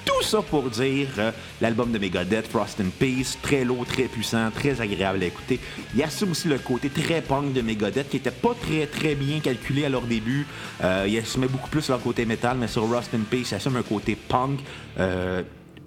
Tout 0.05 0.21
ça 0.21 0.41
pour 0.41 0.69
dire 0.69 1.07
euh, 1.17 1.31
l'album 1.61 1.91
de 1.91 1.97
Megadeth, 1.97 2.47
Frost 2.47 2.79
and 2.79 2.91
Peace, 2.99 3.37
très 3.41 3.63
lourd, 3.63 3.85
très 3.85 4.03
puissant, 4.03 4.51
très 4.51 4.79
agréable 4.79 5.23
à 5.23 5.25
écouter. 5.25 5.59
Il 5.93 5.99
y 5.99 6.03
a 6.03 6.07
aussi 6.07 6.47
le 6.47 6.59
côté 6.59 6.89
très 6.89 7.21
punk 7.21 7.53
de 7.53 7.61
Megadeth 7.61 8.09
qui 8.09 8.17
était 8.17 8.29
pas 8.31 8.53
très 8.59 8.85
très 8.85 9.15
bien 9.15 9.39
calculé 9.39 9.85
à 9.85 9.89
leur 9.89 10.03
début. 10.03 10.45
Euh, 10.83 11.05
il 11.07 11.17
assumait 11.17 11.47
beaucoup 11.47 11.69
plus 11.69 11.89
leur 11.89 12.01
côté 12.01 12.25
metal, 12.25 12.57
mais 12.57 12.67
sur 12.67 12.87
Rust 12.89 13.13
and 13.15 13.25
Peace, 13.29 13.49
il 13.51 13.55
assume 13.55 13.77
un 13.77 13.83
côté 13.83 14.15
punk. 14.15 14.59
Euh, 14.99 15.41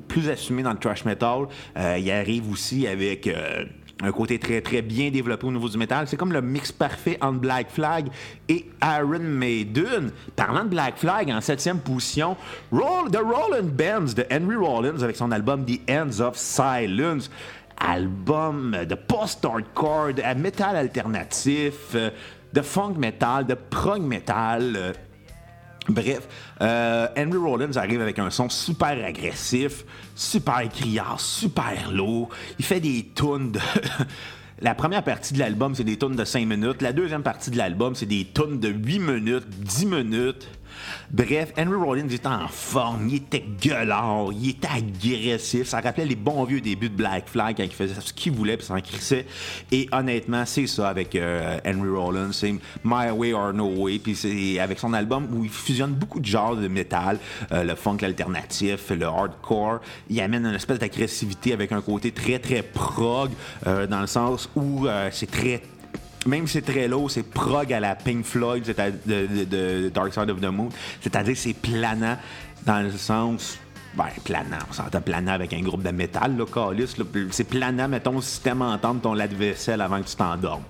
plus 0.09 0.29
assumé 0.31 0.63
dans 0.63 0.73
le 0.73 0.79
thrash 0.79 1.05
metal. 1.05 1.49
il 1.77 2.11
arrive 2.11 2.51
aussi 2.51 2.87
avec 2.87 3.29
un 4.03 4.13
côté 4.13 4.39
très 4.39 4.61
très 4.61 4.83
bien 4.83 5.11
développé 5.11 5.47
au 5.47 5.53
niveau 5.53 5.69
du 5.69 5.77
métal. 5.77 6.07
C'est 6.07 6.17
comme 6.17 6.33
le 6.33 6.41
mix 6.41 6.71
parfait 6.71 7.19
entre 7.21 7.41
Black 7.41 7.71
Flag 7.71 8.09
et 8.49 8.71
Iron 8.83 9.19
Maiden. 9.19 10.13
Parlant 10.37 10.65
de 10.65 10.69
Black 10.69 10.99
Flag, 10.99 11.31
en 11.31 11.41
septième 11.41 11.81
position, 11.81 12.37
Roll, 12.71 13.11
The 13.11 13.19
Rollin' 13.19 13.63
Bands 13.63 14.15
de 14.15 14.25
Henry 14.31 14.57
Rollins 14.57 15.03
avec 15.03 15.17
son 15.17 15.33
album 15.33 15.65
The 15.65 15.81
Ends 15.91 16.21
of 16.21 16.37
Silence. 16.37 17.31
Album 17.81 18.77
de 18.89 18.95
post-hardcore, 18.97 20.15
de 20.15 20.41
metal 20.41 20.77
alternatif, 20.77 21.95
euh, 21.95 22.11
de 22.53 22.61
funk 22.61 22.95
metal, 22.99 23.47
de 23.47 23.55
prog 23.55 24.03
metal. 24.03 24.95
Euh, 25.89 25.93
Bref, 25.93 26.29
euh, 26.61 27.07
Henry 27.17 27.37
Rollins 27.37 27.77
arrive 27.77 28.01
avec 28.01 28.19
un 28.19 28.31
son 28.31 28.49
super 28.49 29.05
agressif, 29.05 29.85
super 30.15 30.69
criard, 30.69 31.21
super 31.21 31.91
lourd. 31.93 32.29
Il 32.59 32.65
fait 32.65 32.81
des 32.81 33.11
tunes 33.15 33.53
de. 33.53 33.61
La 34.61 34.75
première 34.75 35.05
partie 35.05 35.35
de 35.35 35.39
l'album, 35.39 35.77
c'est 35.77 35.85
des 35.85 35.97
tunes 35.97 36.17
de 36.17 36.25
5 36.25 36.45
minutes. 36.45 36.83
La 36.83 36.93
deuxième 36.93 37.23
partie 37.23 37.53
de 37.53 37.57
l'album, 37.57 37.95
c'est 37.95 38.07
des 38.07 38.27
tunes 38.35 38.59
de 38.59 38.69
8 38.69 38.99
minutes, 38.99 39.49
10 39.49 39.87
minutes. 39.87 40.49
Bref, 41.11 41.53
Henry 41.57 41.75
Rollins 41.75 42.09
était 42.09 42.27
en 42.27 42.49
forme, 42.49 43.09
il 43.09 43.17
était 43.17 43.45
gueulard, 43.61 44.29
il 44.33 44.51
était 44.51 44.69
agressif. 44.69 45.69
Ça 45.69 45.81
rappelait 45.81 46.07
les 46.07 46.17
bons 46.17 46.45
vieux 46.45 46.61
débuts 46.61 46.91
de 46.91 46.97
Black 46.97 47.29
Flag 47.29 47.57
quand 47.57 47.63
il 47.63 47.73
faisait 47.73 48.01
ce 48.01 48.13
qu'il 48.13 48.33
voulait 48.33 48.57
puis 48.57 48.67
s'en 48.67 48.81
crissait. 48.81 49.27
Et 49.73 49.89
honnêtement, 49.93 50.45
c'est 50.47 50.67
ça 50.67 50.89
avec 50.89 51.15
euh, 51.15 51.59
Henry 51.65 51.89
Rollins. 51.89 52.33
C'est 52.33 52.53
My 52.85 53.11
Way 53.11 53.33
or 53.33 53.53
No 53.53 53.69
Way. 53.69 53.99
Puis 53.99 54.15
c'est 54.15 54.59
avec 54.59 54.79
son 54.79 54.93
album 54.93 55.29
où 55.33 55.45
il 55.45 55.51
fusionne 55.51 55.93
beaucoup 55.93 56.21
de 56.21 56.27
genres 56.27 56.57
de 56.57 56.69
métal, 56.69 57.19
euh, 57.53 57.65
le 57.65 57.75
funk 57.75 57.99
alternatif, 58.03 58.91
le 58.91 59.07
hardcore. 59.07 59.81
Il 60.11 60.21
amène 60.21 60.47
une 60.47 60.55
espèce 60.55 60.79
d'agressivité 60.79 61.53
avec 61.53 61.73
un 61.73 61.81
côté 61.81 62.13
très 62.13 62.39
très 62.39 62.63
prog 62.63 63.31
euh, 63.67 63.87
dans 63.87 64.01
le 64.01 64.07
sens 64.07 64.49
où 64.57 64.87
c'est 65.11 65.31
très 65.31 65.63
même 66.29 66.47
si 66.47 66.55
c'est 66.55 66.63
très 66.73 66.87
lourd, 66.89 67.11
c'est 67.11 67.23
prog 67.23 67.73
à 67.73 67.81
la 67.81 67.95
Pink 67.95 68.25
Floyd 68.25 68.65
de, 68.65 69.89
Dark 69.89 70.13
Side 70.13 70.31
of 70.31 70.41
the 70.41 70.47
Moon. 70.47 70.69
C'est-à-dire 71.01 71.37
c'est 71.37 71.55
planant 71.55 72.17
dans 72.65 72.83
le 72.83 72.93
sens. 72.93 73.59
Ben, 73.95 74.05
planant, 74.23 74.59
on 74.69 74.73
s'entend 74.73 75.01
planant 75.01 75.33
avec 75.33 75.53
un 75.55 75.61
groupe 75.61 75.83
de 75.83 75.91
métal, 75.91 76.37
là, 76.37 76.45
Calis. 76.45 76.95
C'est 77.31 77.45
planant, 77.45 77.89
mettons, 77.89 78.21
si 78.21 78.41
t'aimes 78.41 78.63
entendre 78.63 79.01
ton 79.01 79.15
lave-vaisselle 79.15 79.81
avant 79.81 80.01
que 80.03 80.09
tu 80.09 80.15
t'endormes. 80.15 80.63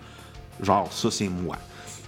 Genre, 0.62 0.90
ça, 0.92 1.10
c'est 1.10 1.28
moi. 1.28 1.56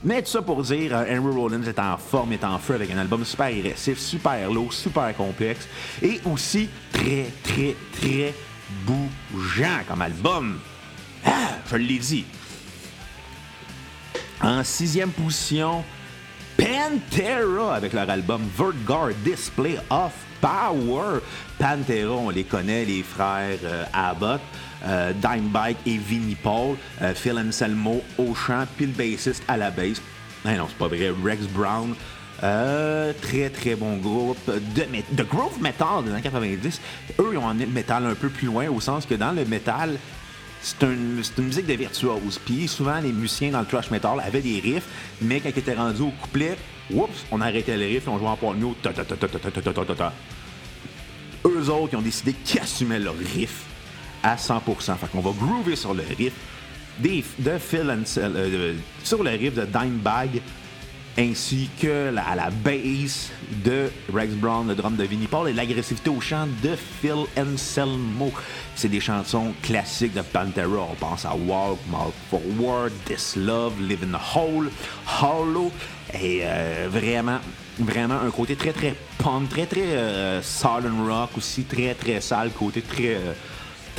Mais 0.03 0.23
tout 0.23 0.31
ça 0.31 0.41
pour 0.41 0.63
dire, 0.63 0.97
euh, 0.97 1.05
Henry 1.11 1.35
Rollins 1.35 1.63
est 1.65 1.79
en 1.79 1.99
forme, 1.99 2.33
est 2.33 2.45
en 2.45 2.59
feu 2.59 2.75
avec 2.75 2.91
un 2.91 2.97
album 2.97 3.23
super 3.25 3.47
agressif, 3.47 3.99
super 3.99 4.51
lourd, 4.51 4.73
super 4.73 5.15
complexe 5.15 5.69
et 6.01 6.21
aussi 6.25 6.71
très, 6.91 7.27
très, 7.43 7.77
très 7.93 8.35
bougeant 8.87 9.81
comme 9.87 10.01
album. 10.01 10.59
Ah, 11.27 11.59
je 11.71 11.77
l'ai 11.77 11.99
dit, 11.99 12.25
en 14.43 14.65
sixième 14.65 15.11
position, 15.11 15.85
Pantera 16.57 17.77
avec 17.77 17.93
leur 17.93 18.09
album 18.09 18.43
Vertgard 18.57 19.11
Display 19.25 19.79
of 19.91 20.13
Power. 20.41 21.21
Pantera, 21.59 22.13
on 22.13 22.31
les 22.31 22.45
connaît, 22.45 22.85
les 22.85 23.03
frères 23.03 23.59
euh, 23.65 23.85
Abbott. 23.93 24.41
Euh, 24.87 25.13
Dimebike 25.13 25.77
et 25.85 25.99
Vinnie 25.99 26.35
Paul, 26.35 26.75
euh, 27.03 27.13
Phil 27.15 27.39
Anselmo 27.39 28.03
au 28.17 28.35
chant, 28.35 28.65
puis 28.79 28.87
le 28.87 28.93
bassiste 28.93 29.43
à 29.47 29.59
la 29.59 29.71
bass. 29.71 30.01
Non, 30.43 30.57
non, 30.57 30.67
c'est 30.69 30.79
pas 30.79 30.89
vrai. 30.89 31.13
Rex 31.23 31.43
Brown, 31.49 31.95
très 32.41 33.51
très 33.51 33.75
bon 33.75 33.99
groupe 33.99 34.39
de, 34.47 34.87
de 35.15 35.23
groove 35.23 35.61
metal 35.61 36.03
des 36.05 36.13
années 36.13 36.23
90. 36.23 36.81
Eux, 37.19 37.29
ils 37.33 37.37
ont 37.37 37.47
un 37.47 37.53
métal 37.53 38.07
un 38.07 38.15
peu 38.15 38.31
plus 38.31 38.47
loin 38.47 38.71
au 38.71 38.81
sens 38.81 39.05
que 39.05 39.15
dans 39.15 39.33
le 39.33 39.45
métal, 39.45 39.99
c'est 40.63 40.83
une, 40.83 41.23
musique 41.39 41.67
de 41.67 41.75
virtuose. 41.75 42.39
Puis 42.45 42.69
souvent, 42.69 43.01
les 43.01 43.13
musiciens 43.13 43.51
dans 43.51 43.61
le 43.61 43.67
thrash 43.67 43.91
metal 43.91 44.21
avaient 44.21 44.43
des 44.43 44.61
riffs, 44.61 44.87
mais 45.23 45.41
quand 45.41 45.51
ils 45.55 45.59
étaient 45.59 45.75
rendus 45.75 46.03
au 46.03 46.13
couplet, 46.23 46.57
oups, 46.93 47.25
on 47.31 47.41
arrêtait 47.41 47.77
le 47.77 47.87
riff 47.87 48.07
et 48.07 48.11
on 48.11 48.19
jouait 48.19 48.29
en 48.29 48.37
part 48.37 48.55
nous. 48.55 48.75
Eux 51.47 51.71
autres, 51.71 51.89
ils 51.93 51.97
ont 51.97 52.03
décidé 52.03 52.35
qu'ils 52.45 52.61
assumaient 52.61 52.99
leur 52.99 53.17
riff 53.17 53.63
à 54.23 54.37
100%. 54.37 54.97
Fait 54.97 55.07
qu'on 55.11 55.21
va 55.21 55.31
groover 55.33 55.77
sur 55.77 55.95
le 55.95 56.03
riff. 56.17 56.35
des, 56.99 57.25
de 57.39 57.59
Phil 57.59 57.97
euh, 58.19 58.75
sur 59.03 59.23
le 59.23 59.31
riff 59.31 59.55
de 59.55 59.65
Dimebag, 59.65 60.43
ainsi 61.19 61.69
que 61.81 62.11
la, 62.11 62.23
à 62.29 62.35
la 62.37 62.51
bass 62.51 63.31
de 63.65 63.91
Rex 64.13 64.33
Brown, 64.35 64.69
le 64.69 64.75
drum 64.75 64.97
de 64.97 65.05
Vinnie 65.05 65.27
Paul 65.27 65.49
et 65.49 65.53
l'agressivité 65.53 66.11
au 66.11 66.21
chant 66.21 66.47
de 66.63 66.77
Phil 67.01 67.27
Anselmo. 67.37 68.33
C'est 68.75 68.89
des 68.89 69.01
chansons 69.01 69.53
classiques 69.63 70.15
de 70.15 70.23
Pantera. 70.23 70.89
On 70.91 70.95
pense 70.95 71.25
à 71.25 71.35
Walk, 71.35 71.79
Mark 71.91 72.13
Forward, 72.31 72.93
This 73.05 73.37
Love, 73.37 73.75
Live 73.81 74.05
in 74.05 74.17
the 74.17 74.37
Hole, 74.37 74.71
Hollow. 75.21 75.71
Et 76.15 76.41
euh, 76.45 76.89
vraiment, 76.91 77.39
vraiment 77.79 78.21
un 78.27 78.31
côté 78.31 78.57
très 78.57 78.73
très 78.73 78.95
punk, 79.19 79.49
très 79.51 79.67
très 79.67 79.81
euh, 79.81 80.43
Southern 80.43 81.07
rock 81.09 81.31
aussi, 81.37 81.65
très 81.65 81.95
très 81.95 82.21
sale, 82.21 82.51
côté 82.51 82.83
très 82.83 83.15
euh, 83.15 83.33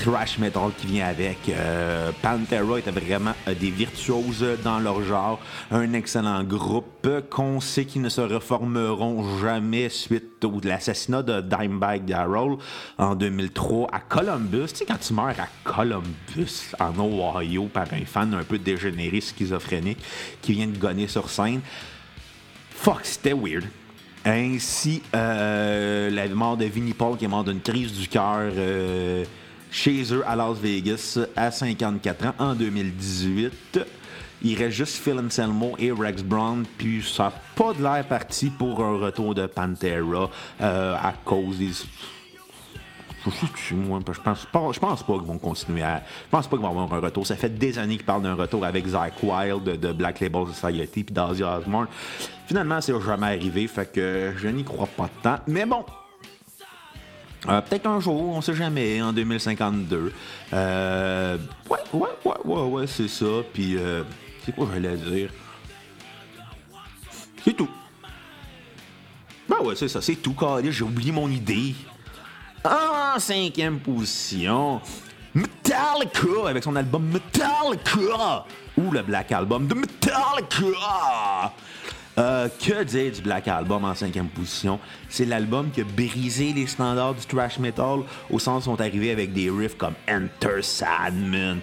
trash 0.01 0.39
metal 0.39 0.71
qui 0.77 0.87
vient 0.87 1.05
avec. 1.05 1.37
Euh, 1.49 2.11
Pantera 2.23 2.79
était 2.79 2.91
vraiment 2.91 3.33
euh, 3.47 3.53
des 3.53 3.69
virtuoses 3.69 4.45
dans 4.63 4.79
leur 4.79 5.03
genre, 5.03 5.39
un 5.69 5.93
excellent 5.93 6.43
groupe 6.43 7.07
qu'on 7.29 7.59
sait 7.59 7.85
qu'ils 7.85 8.01
ne 8.01 8.09
se 8.09 8.21
reformeront 8.21 9.37
jamais 9.39 9.89
suite 9.89 10.43
au 10.43 10.59
l'assassinat 10.63 11.21
de 11.21 11.41
Dimebag 11.41 12.05
Darrell 12.05 12.57
en 12.97 13.15
2003 13.15 13.89
à 13.91 13.99
Columbus. 13.99 14.69
Tu 14.69 14.77
sais, 14.77 14.85
quand 14.85 14.99
tu 14.99 15.13
meurs 15.13 15.39
à 15.39 15.47
Columbus, 15.63 16.71
en 16.79 16.93
Ohio, 16.99 17.65
par 17.65 17.85
un 17.93 18.05
fan 18.05 18.33
un 18.33 18.43
peu 18.43 18.57
dégénéré 18.57 19.21
schizophrénique 19.21 19.99
qui 20.41 20.53
vient 20.53 20.67
de 20.67 20.77
gonner 20.77 21.07
sur 21.07 21.29
scène, 21.29 21.61
fuck, 22.71 23.01
c'était 23.03 23.33
weird. 23.33 23.65
Ainsi, 24.25 25.01
euh, 25.15 26.09
la 26.09 26.27
mort 26.27 26.55
de 26.55 26.65
Vinnie 26.65 26.93
Paul 26.93 27.17
qui 27.17 27.25
est 27.25 27.27
mort 27.27 27.43
d'une 27.43 27.61
crise 27.61 27.93
du 27.93 28.07
cœur 28.07 28.51
euh, 28.55 29.25
chez 29.71 30.13
eux 30.13 30.23
à 30.27 30.35
Las 30.35 30.57
Vegas 30.57 31.17
à 31.35 31.49
54 31.49 32.25
ans 32.25 32.33
en 32.37 32.53
2018. 32.53 33.79
Il 34.43 34.57
reste 34.57 34.77
juste 34.77 34.97
Phil 34.97 35.19
Anselmo 35.19 35.75
et 35.77 35.91
Rex 35.91 36.23
Brown, 36.23 36.65
puis 36.77 37.03
ça 37.03 37.25
n'a 37.25 37.33
pas 37.55 37.73
de 37.73 37.81
l'air 37.81 38.03
parti 38.07 38.49
pour 38.49 38.83
un 38.83 38.97
retour 38.97 39.35
de 39.35 39.45
Pantera 39.45 40.29
euh, 40.61 40.95
à 40.95 41.13
cause 41.23 41.57
des. 41.57 41.69
Je 43.23 43.29
sais 43.29 43.75
moi, 43.75 43.99
je 44.11 44.19
pense 44.19 44.47
pas, 44.47 44.71
je 44.73 44.79
pense 44.79 45.03
pas 45.03 45.13
qu'ils 45.13 45.27
vont 45.27 45.37
continuer 45.37 45.83
à. 45.83 45.97
Je 45.99 46.29
pense 46.31 46.47
pas 46.47 46.57
qu'ils 46.57 46.65
vont 46.65 46.71
avoir 46.71 46.91
un 46.91 46.99
retour. 46.99 47.27
Ça 47.27 47.35
fait 47.35 47.55
des 47.55 47.77
années 47.77 47.97
qu'ils 47.97 48.05
parlent 48.05 48.23
d'un 48.23 48.33
retour 48.33 48.65
avec 48.65 48.87
Zach 48.87 49.13
Wild 49.21 49.63
de, 49.63 49.75
de 49.75 49.93
Black 49.93 50.19
Label 50.21 50.47
Society 50.47 51.03
puis 51.03 51.13
d'Ozzy 51.13 51.43
Osbourne. 51.43 51.85
Finalement, 52.47 52.81
c'est 52.81 52.99
jamais 52.99 53.27
arrivé, 53.27 53.67
fait 53.67 53.91
que 53.91 54.33
je 54.35 54.47
n'y 54.47 54.63
crois 54.63 54.87
pas 54.87 55.09
tant. 55.21 55.37
Mais 55.45 55.67
bon, 55.67 55.85
euh, 57.49 57.61
Peut-être 57.61 57.87
un 57.87 57.99
jour, 57.99 58.29
on 58.29 58.41
sait 58.41 58.53
jamais, 58.53 59.01
en 59.01 59.13
2052. 59.13 60.13
Euh, 60.53 61.37
ouais, 61.69 61.77
ouais, 61.93 62.09
ouais, 62.25 62.33
ouais, 62.45 62.61
ouais, 62.61 62.87
c'est 62.87 63.07
ça. 63.07 63.25
Puis, 63.53 63.77
euh, 63.77 64.03
c'est 64.45 64.53
quoi 64.53 64.67
j'allais 64.73 64.97
dire? 64.97 65.29
C'est 67.43 67.53
tout. 67.53 67.69
Ben 69.49 69.57
ouais, 69.63 69.75
c'est 69.75 69.87
ça, 69.87 70.01
c'est 70.01 70.15
tout, 70.15 70.33
carré. 70.33 70.71
J'ai 70.71 70.83
oublié 70.83 71.11
mon 71.11 71.29
idée. 71.29 71.75
En 72.63 73.19
cinquième 73.19 73.79
position, 73.79 74.79
Metallica 75.33 76.47
avec 76.47 76.63
son 76.63 76.75
album 76.75 77.05
Metallica. 77.05 78.45
Ou 78.77 78.91
le 78.91 79.01
Black 79.01 79.31
Album 79.31 79.67
de 79.67 79.73
Metallica. 79.73 81.51
Euh, 82.17 82.49
que 82.59 82.83
dire 82.83 83.11
du 83.13 83.21
Black 83.21 83.47
Album 83.47 83.85
en 83.85 83.95
cinquième 83.95 84.27
position? 84.27 84.79
C'est 85.07 85.25
l'album 85.25 85.71
qui 85.71 85.81
a 85.81 85.83
brisé 85.85 86.51
les 86.51 86.67
standards 86.67 87.15
du 87.15 87.25
thrash 87.25 87.57
metal 87.57 87.99
au 88.29 88.37
sens 88.37 88.63
où 88.63 88.71
sont 88.71 88.81
arrivés 88.81 89.11
avec 89.11 89.31
des 89.31 89.49
riffs 89.49 89.77
comme 89.77 89.93
Enter 90.09 90.61
Sadman. 90.61 91.61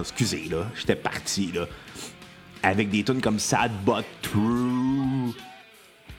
Excusez, 0.00 0.48
là, 0.50 0.66
j'étais 0.74 0.96
parti, 0.96 1.52
là. 1.54 1.66
Avec 2.62 2.90
des 2.90 3.04
tunes 3.04 3.20
comme 3.20 3.38
Sad 3.38 3.72
But 3.86 4.04
True. 4.20 5.34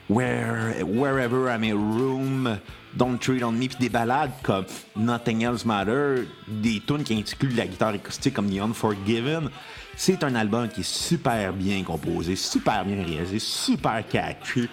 Where, 0.08 0.84
wherever 0.84 1.48
I'm 1.48 1.62
in 1.62 1.74
room, 1.74 2.58
Don't 2.94 3.18
Treat 3.18 3.42
on 3.44 3.52
Me, 3.52 3.68
puis 3.68 3.76
des 3.78 3.88
ballades 3.88 4.32
comme 4.42 4.64
Nothing 4.96 5.42
Else 5.42 5.64
Matter, 5.64 6.26
des 6.48 6.80
tunes 6.80 7.02
qui 7.04 7.14
incluent 7.14 7.54
la 7.54 7.66
guitare 7.66 7.94
acoustique 7.94 8.34
comme 8.34 8.50
The 8.50 8.60
Unforgiven. 8.60 9.50
C'est 9.96 10.24
un 10.24 10.34
album 10.34 10.68
qui 10.68 10.80
est 10.80 10.90
super 10.90 11.52
bien 11.52 11.82
composé, 11.82 12.36
super 12.36 12.84
bien 12.84 13.04
réalisé, 13.04 13.38
super 13.38 14.06
catchy. 14.08 14.68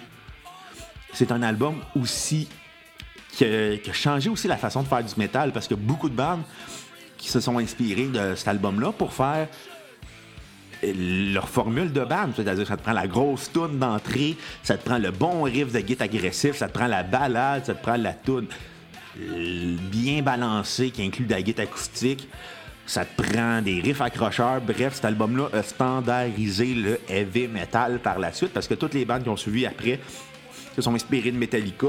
C'est 1.12 1.32
un 1.32 1.42
album 1.42 1.76
aussi 1.94 2.48
qui 3.32 3.44
a, 3.44 3.92
changé 3.92 4.30
aussi 4.30 4.48
la 4.48 4.56
façon 4.56 4.82
de 4.82 4.88
faire 4.88 5.04
du 5.04 5.14
métal 5.16 5.52
parce 5.52 5.68
que 5.68 5.74
beaucoup 5.74 6.08
de 6.08 6.14
bandes 6.14 6.42
qui 7.16 7.28
se 7.28 7.40
sont 7.40 7.58
inspirées 7.58 8.06
de 8.06 8.34
cet 8.34 8.48
album-là 8.48 8.92
pour 8.92 9.12
faire 9.12 9.48
leur 10.82 11.48
formule 11.48 11.92
de 11.92 12.04
bande. 12.04 12.32
C'est-à-dire 12.36 12.66
ça 12.66 12.76
te 12.76 12.82
prend 12.82 12.92
la 12.92 13.06
grosse 13.06 13.50
toune 13.52 13.78
d'entrée, 13.78 14.36
ça 14.62 14.76
te 14.76 14.84
prend 14.84 14.98
le 14.98 15.10
bon 15.10 15.42
riff 15.42 15.72
de 15.72 15.80
guitare 15.80 16.06
agressif, 16.06 16.56
ça 16.56 16.68
te 16.68 16.72
prend 16.72 16.86
la 16.86 17.02
balade, 17.02 17.64
ça 17.66 17.74
te 17.74 17.82
prend 17.82 17.96
la 17.96 18.12
toune 18.12 18.46
bien 19.16 20.22
balancée 20.22 20.90
qui 20.90 21.02
inclut 21.02 21.26
de 21.26 21.32
la 21.32 21.42
guitare 21.42 21.66
acoustique. 21.66 22.28
Ça 22.86 23.04
te 23.04 23.22
prend 23.22 23.60
des 23.60 23.80
riffs 23.80 24.00
accrocheurs. 24.00 24.62
Bref, 24.62 24.94
cet 24.94 25.04
album-là 25.04 25.48
a 25.52 25.62
standardisé 25.62 26.74
le 26.74 26.98
heavy 27.06 27.46
metal 27.46 27.98
par 27.98 28.18
la 28.18 28.32
suite 28.32 28.52
parce 28.54 28.66
que 28.66 28.74
toutes 28.74 28.94
les 28.94 29.04
bandes 29.04 29.24
qui 29.24 29.28
ont 29.28 29.36
suivi 29.36 29.66
après 29.66 30.00
se 30.74 30.80
sont 30.80 30.94
inspirées 30.94 31.32
de 31.32 31.36
Metallica, 31.36 31.88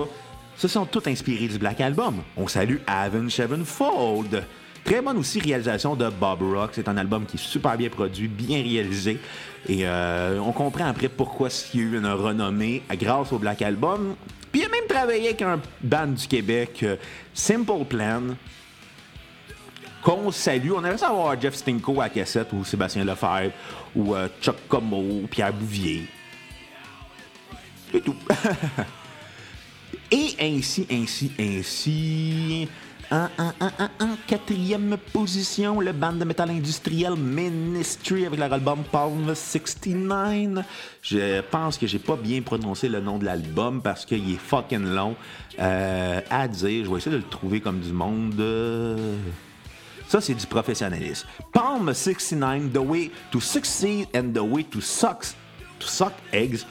se 0.58 0.68
sont 0.68 0.86
toutes 0.86 1.08
inspirées 1.08 1.48
du 1.48 1.58
Black 1.58 1.80
Album. 1.80 2.22
On 2.36 2.48
salue 2.50 2.78
Avenged 2.86 3.30
Sevenfold. 3.30 4.44
Très 4.90 5.04
bonne 5.04 5.18
aussi 5.18 5.40
réalisation 5.40 5.96
de 5.96 6.10
Bob 6.10 6.42
Rock. 6.42 6.72
C'est 6.74 6.88
un 6.88 6.98
album 6.98 7.28
qui 7.28 7.38
est 7.38 7.40
super 7.40 7.78
bien 7.78 7.90
produit, 7.90 8.28
bien 8.28 8.64
réalisé. 8.64 9.20
Et 9.68 9.82
euh, 9.86 10.40
on 10.40 10.52
comprend 10.52 10.88
après 10.88 11.10
pourquoi 11.10 11.50
il 11.76 11.80
y 11.80 11.84
a 11.84 11.86
eu 11.86 11.98
une 12.00 12.08
renommée 12.08 12.82
grâce 12.94 13.32
au 13.32 13.38
Black 13.38 13.62
Album. 13.62 14.16
Puis 14.52 14.62
il 14.62 14.66
a 14.66 14.70
même 14.70 14.88
travaillé 14.90 15.28
avec 15.28 15.44
un 15.44 15.62
band 15.84 16.08
du 16.08 16.26
Québec, 16.26 16.80
euh, 16.82 16.96
Simple 17.36 17.86
Plan, 17.88 18.36
qu'on 20.02 20.32
salue. 20.32 20.72
On 20.72 20.80
aimerait 20.80 20.98
savoir 20.98 21.40
Jeff 21.40 21.54
Stinko 21.54 22.02
à 22.02 22.10
cassette 22.10 22.52
ou 22.54 22.66
Sébastien 22.66 23.06
Lefebvre 23.06 23.52
ou 23.96 24.16
euh, 24.16 24.28
Chuck 24.42 24.56
Como 24.68 24.98
ou 24.98 25.28
Pierre 25.30 25.54
Bouvier. 25.54 26.08
C'est 27.92 28.02
tout. 28.04 28.16
Et 30.12 30.36
ainsi, 30.42 30.88
ainsi, 30.90 31.32
ainsi. 31.40 32.68
En, 33.12 33.28
quatrième 34.28 34.96
position, 35.12 35.80
le 35.80 35.94
band 35.94 36.14
de 36.14 36.26
métal 36.26 36.52
industriel 36.52 37.16
Ministry 37.16 38.28
avec 38.28 38.40
leur 38.40 38.54
album 38.54 38.84
Palm 38.92 39.34
69. 39.34 40.64
Je 41.02 41.42
pense 41.42 41.80
que 41.80 41.88
j'ai 41.88 41.98
pas 41.98 42.16
bien 42.16 42.42
prononcé 42.42 42.88
le 42.88 43.00
nom 43.00 43.18
de 43.18 43.26
l'album 43.26 43.82
parce 43.82 44.06
qu'il 44.06 44.32
est 44.32 44.38
fucking 44.38 44.86
long 44.86 45.16
euh, 45.60 46.22
à 46.30 46.48
dire. 46.48 46.86
Je 46.86 46.92
vais 46.92 46.98
essayer 46.98 47.12
de 47.12 47.22
le 47.22 47.28
trouver 47.28 47.62
comme 47.62 47.80
du 47.80 47.92
monde. 47.92 48.40
Euh, 48.40 49.16
Ça, 50.08 50.22
c'est 50.22 50.36
du 50.36 50.46
professionnalisme. 50.46 51.28
Palm 51.52 51.92
69, 51.92 52.74
The 52.74 52.78
Way 52.78 53.12
to 53.32 53.40
Succeed 53.40 54.08
and 54.16 54.34
The 54.34 54.42
Way 54.42 54.66
to 54.66 54.82
Suck, 54.82 55.24
to 55.80 55.88
suck 55.88 56.14
Eggs. 56.32 56.66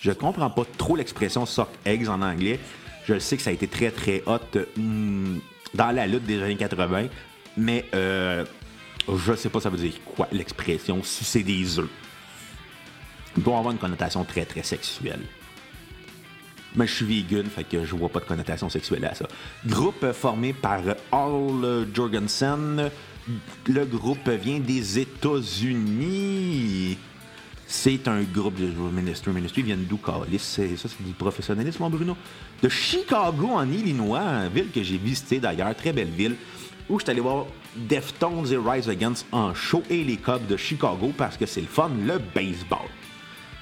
Je 0.00 0.10
comprends 0.10 0.50
pas 0.50 0.64
trop 0.78 0.96
l'expression 0.96 1.46
suck 1.46 1.68
eggs 1.84 2.08
en 2.08 2.22
anglais. 2.22 2.58
Je 3.06 3.18
sais 3.18 3.36
que 3.36 3.42
ça 3.42 3.50
a 3.50 3.52
été 3.52 3.68
très 3.68 3.90
très 3.90 4.22
hot 4.26 4.38
hmm, 4.76 5.38
dans 5.74 5.90
la 5.90 6.06
lutte 6.06 6.24
des 6.24 6.42
années 6.42 6.56
80, 6.56 7.06
mais 7.56 7.86
euh, 7.94 8.44
je 9.08 9.34
sais 9.34 9.48
pas 9.48 9.60
ça 9.60 9.70
veut 9.70 9.78
dire 9.78 9.94
quoi 10.04 10.28
l'expression 10.32 11.02
sucer 11.02 11.42
des 11.42 11.78
œufs. 11.78 11.88
Doit 13.36 13.58
avoir 13.58 13.72
une 13.72 13.78
connotation 13.78 14.24
très 14.24 14.44
très 14.44 14.62
sexuelle. 14.62 15.20
Mais 16.76 16.86
je 16.86 16.94
suis 16.94 17.04
vegan, 17.04 17.46
fait 17.46 17.64
que 17.64 17.84
je 17.84 17.96
vois 17.96 18.08
pas 18.08 18.20
de 18.20 18.26
connotation 18.26 18.68
sexuelle 18.68 19.04
à 19.04 19.14
ça. 19.14 19.26
Groupe 19.66 20.12
formé 20.12 20.52
par 20.52 20.82
Al 21.10 21.86
Jorgensen. 21.92 22.90
Le 23.66 23.84
groupe 23.84 24.28
vient 24.28 24.60
des 24.60 25.00
États-Unis. 25.00 26.96
C'est 27.72 28.08
un 28.08 28.22
groupe 28.22 28.56
de 28.56 28.66
Ministry. 28.66 29.30
Ministry 29.30 29.62
vient 29.62 29.76
d'où, 29.78 29.96
Calis? 29.96 30.40
Ça, 30.40 30.62
c'est 30.76 31.02
du 31.06 31.12
professionnalisme, 31.12 31.80
mon 31.80 31.88
Bruno? 31.88 32.16
De 32.60 32.68
Chicago, 32.68 33.50
en 33.52 33.70
Illinois, 33.70 34.48
ville 34.52 34.72
que 34.74 34.82
j'ai 34.82 34.98
visitée 34.98 35.38
d'ailleurs, 35.38 35.72
très 35.76 35.92
belle 35.92 36.08
ville, 36.08 36.34
où 36.88 36.98
je 36.98 37.04
suis 37.04 37.12
allé 37.12 37.20
voir 37.20 37.46
Deftones 37.76 38.52
et 38.52 38.56
Rise 38.56 38.88
Against 38.88 39.24
en 39.30 39.54
show 39.54 39.84
et 39.88 40.02
les 40.02 40.16
Cubs 40.16 40.48
de 40.48 40.56
Chicago 40.56 41.12
parce 41.16 41.36
que 41.36 41.46
c'est 41.46 41.60
le 41.60 41.68
fun, 41.68 41.92
le 42.04 42.18
baseball. 42.34 42.88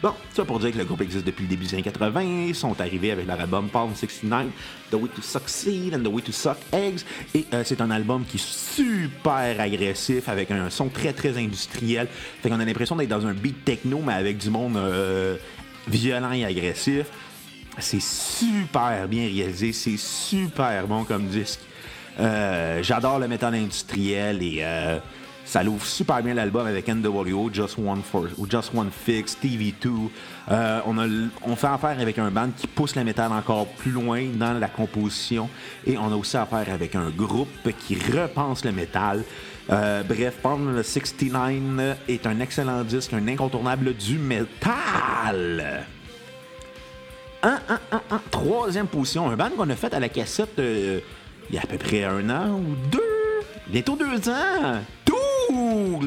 Bon, 0.01 0.13
ça 0.33 0.45
pour 0.45 0.61
dire 0.61 0.71
que 0.71 0.79
le 0.79 0.85
groupe 0.85 1.01
existe 1.01 1.27
depuis 1.27 1.43
le 1.43 1.49
début 1.49 1.65
des 1.65 1.75
années 1.75 1.83
80. 1.83 2.23
Ils 2.23 2.55
sont 2.55 2.81
arrivés 2.81 3.11
avec 3.11 3.27
leur 3.27 3.41
album 3.41 3.69
Palm 3.69 3.97
69, 3.97 4.47
The 4.93 4.95
Way 4.95 5.09
to 5.09 5.23
Succeed 5.23 5.93
and 5.93 6.05
The 6.05 6.07
Way 6.07 6.23
to 6.23 6.31
Suck 6.31 6.59
Eggs. 6.73 7.01
Et 7.35 7.45
euh, 7.53 7.63
c'est 7.65 7.81
un 7.81 7.91
album 7.91 8.25
qui 8.25 8.37
est 8.37 8.47
super 8.47 9.61
agressif, 9.61 10.29
avec 10.29 10.53
un 10.53 10.71
son 10.71 10.89
très 10.89 11.13
très 11.13 11.37
industriel. 11.37 12.07
Fait 12.41 12.49
qu'on 12.49 12.61
a 12.61 12.65
l'impression 12.65 12.95
d'être 12.95 13.09
dans 13.09 13.27
un 13.27 13.35
beat 13.35 13.65
techno, 13.65 14.01
mais 14.07 14.13
avec 14.13 14.39
du 14.39 14.51
monde 14.51 14.77
euh, 14.77 15.37
violent 15.89 16.31
et 16.31 16.45
agressif. 16.45 17.07
C'est 17.81 18.03
super 18.03 19.09
bien 19.09 19.27
réalisé, 19.27 19.73
c'est 19.73 19.97
super 19.97 20.87
bon 20.87 21.03
comme 21.03 21.27
disque. 21.27 21.61
Euh, 22.21 22.83
j'adore 22.83 23.19
le 23.19 23.29
métal 23.29 23.55
industriel 23.55 24.43
et 24.43 24.59
euh, 24.63 24.99
ça 25.49 25.63
l'ouvre 25.63 25.85
super 25.87 26.23
bien 26.23 26.35
l'album 26.35 26.67
avec 26.67 26.89
NWO, 26.89 27.49
Just 27.51 27.79
One, 27.79 28.03
for, 28.03 28.27
Just 28.51 28.71
One 28.75 28.91
Fix, 28.91 29.35
TV2. 29.43 30.11
Euh, 30.51 30.81
on, 30.85 30.99
a, 30.99 31.07
on 31.43 31.57
fait 31.57 31.69
affaire 31.69 31.99
avec 31.99 32.19
un 32.19 32.31
band 32.31 32.51
qui 32.55 32.67
pousse 32.67 32.95
le 32.97 33.03
métal 33.03 33.33
encore 33.33 33.67
plus 33.67 33.91
loin 33.91 34.27
dans 34.35 34.53
la 34.53 34.69
composition 34.69 35.49
et 35.87 35.97
on 35.97 36.13
a 36.13 36.17
aussi 36.17 36.37
affaire 36.37 36.67
avec 36.71 36.95
un 36.95 37.09
groupe 37.09 37.49
qui 37.79 37.95
repense 37.95 38.63
le 38.67 38.73
métal. 38.73 39.25
bref, 39.69 40.35
Pound 40.43 40.83
69 40.83 41.97
est 42.09 42.27
un 42.27 42.41
excellent 42.41 42.85
disque, 42.85 43.15
un 43.15 43.27
incontournable 43.27 43.95
du 43.95 44.19
métal. 44.19 45.87
Un, 47.43 47.59
troisième 48.31 48.87
position, 48.87 49.31
un 49.31 49.37
band 49.37 49.51
qu'on 49.57 49.71
a 49.71 49.77
fait 49.77 49.95
à 49.95 50.01
la 50.01 50.11
cassette 50.11 50.59
il 50.59 51.55
y 51.55 51.57
a 51.57 51.63
à 51.63 51.67
peu 51.67 51.79
près 51.79 52.05
un 52.05 52.29
an 52.29 52.59
ou 52.59 52.75
deux, 52.91 53.01
bientôt 53.69 53.97
deux 53.97 54.29
ans. 54.29 54.83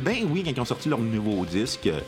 Ben 0.03 0.17
oui, 0.29 0.43
quand 0.43 0.51
ils 0.51 0.61
ont 0.61 0.65
sorti 0.65 0.89
leur 0.89 0.99
nouveau 0.99 1.45
disque 1.45 1.87
euh, 1.87 1.99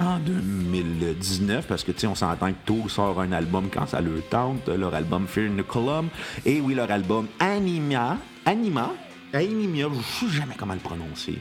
en 0.00 0.18
2019, 0.18 1.66
parce 1.66 1.84
que 1.84 1.92
tu 1.92 2.00
sais, 2.00 2.06
on 2.06 2.14
s'entend 2.14 2.50
que 2.50 2.66
Tool 2.66 2.90
sort 2.90 3.20
un 3.20 3.32
album 3.32 3.68
quand 3.72 3.86
ça 3.86 4.00
le 4.00 4.20
tente, 4.20 4.68
leur 4.68 4.94
album 4.94 5.26
Fear 5.26 5.50
in 5.50 5.62
the 5.62 5.66
Column, 5.66 6.08
et 6.44 6.60
oui, 6.60 6.74
leur 6.74 6.90
album 6.90 7.26
Anima, 7.38 8.18
Anima, 8.44 8.92
Animia, 9.32 9.88
je 9.92 10.26
sais 10.26 10.32
jamais 10.32 10.54
comment 10.56 10.74
le 10.74 10.80
prononcer. 10.80 11.38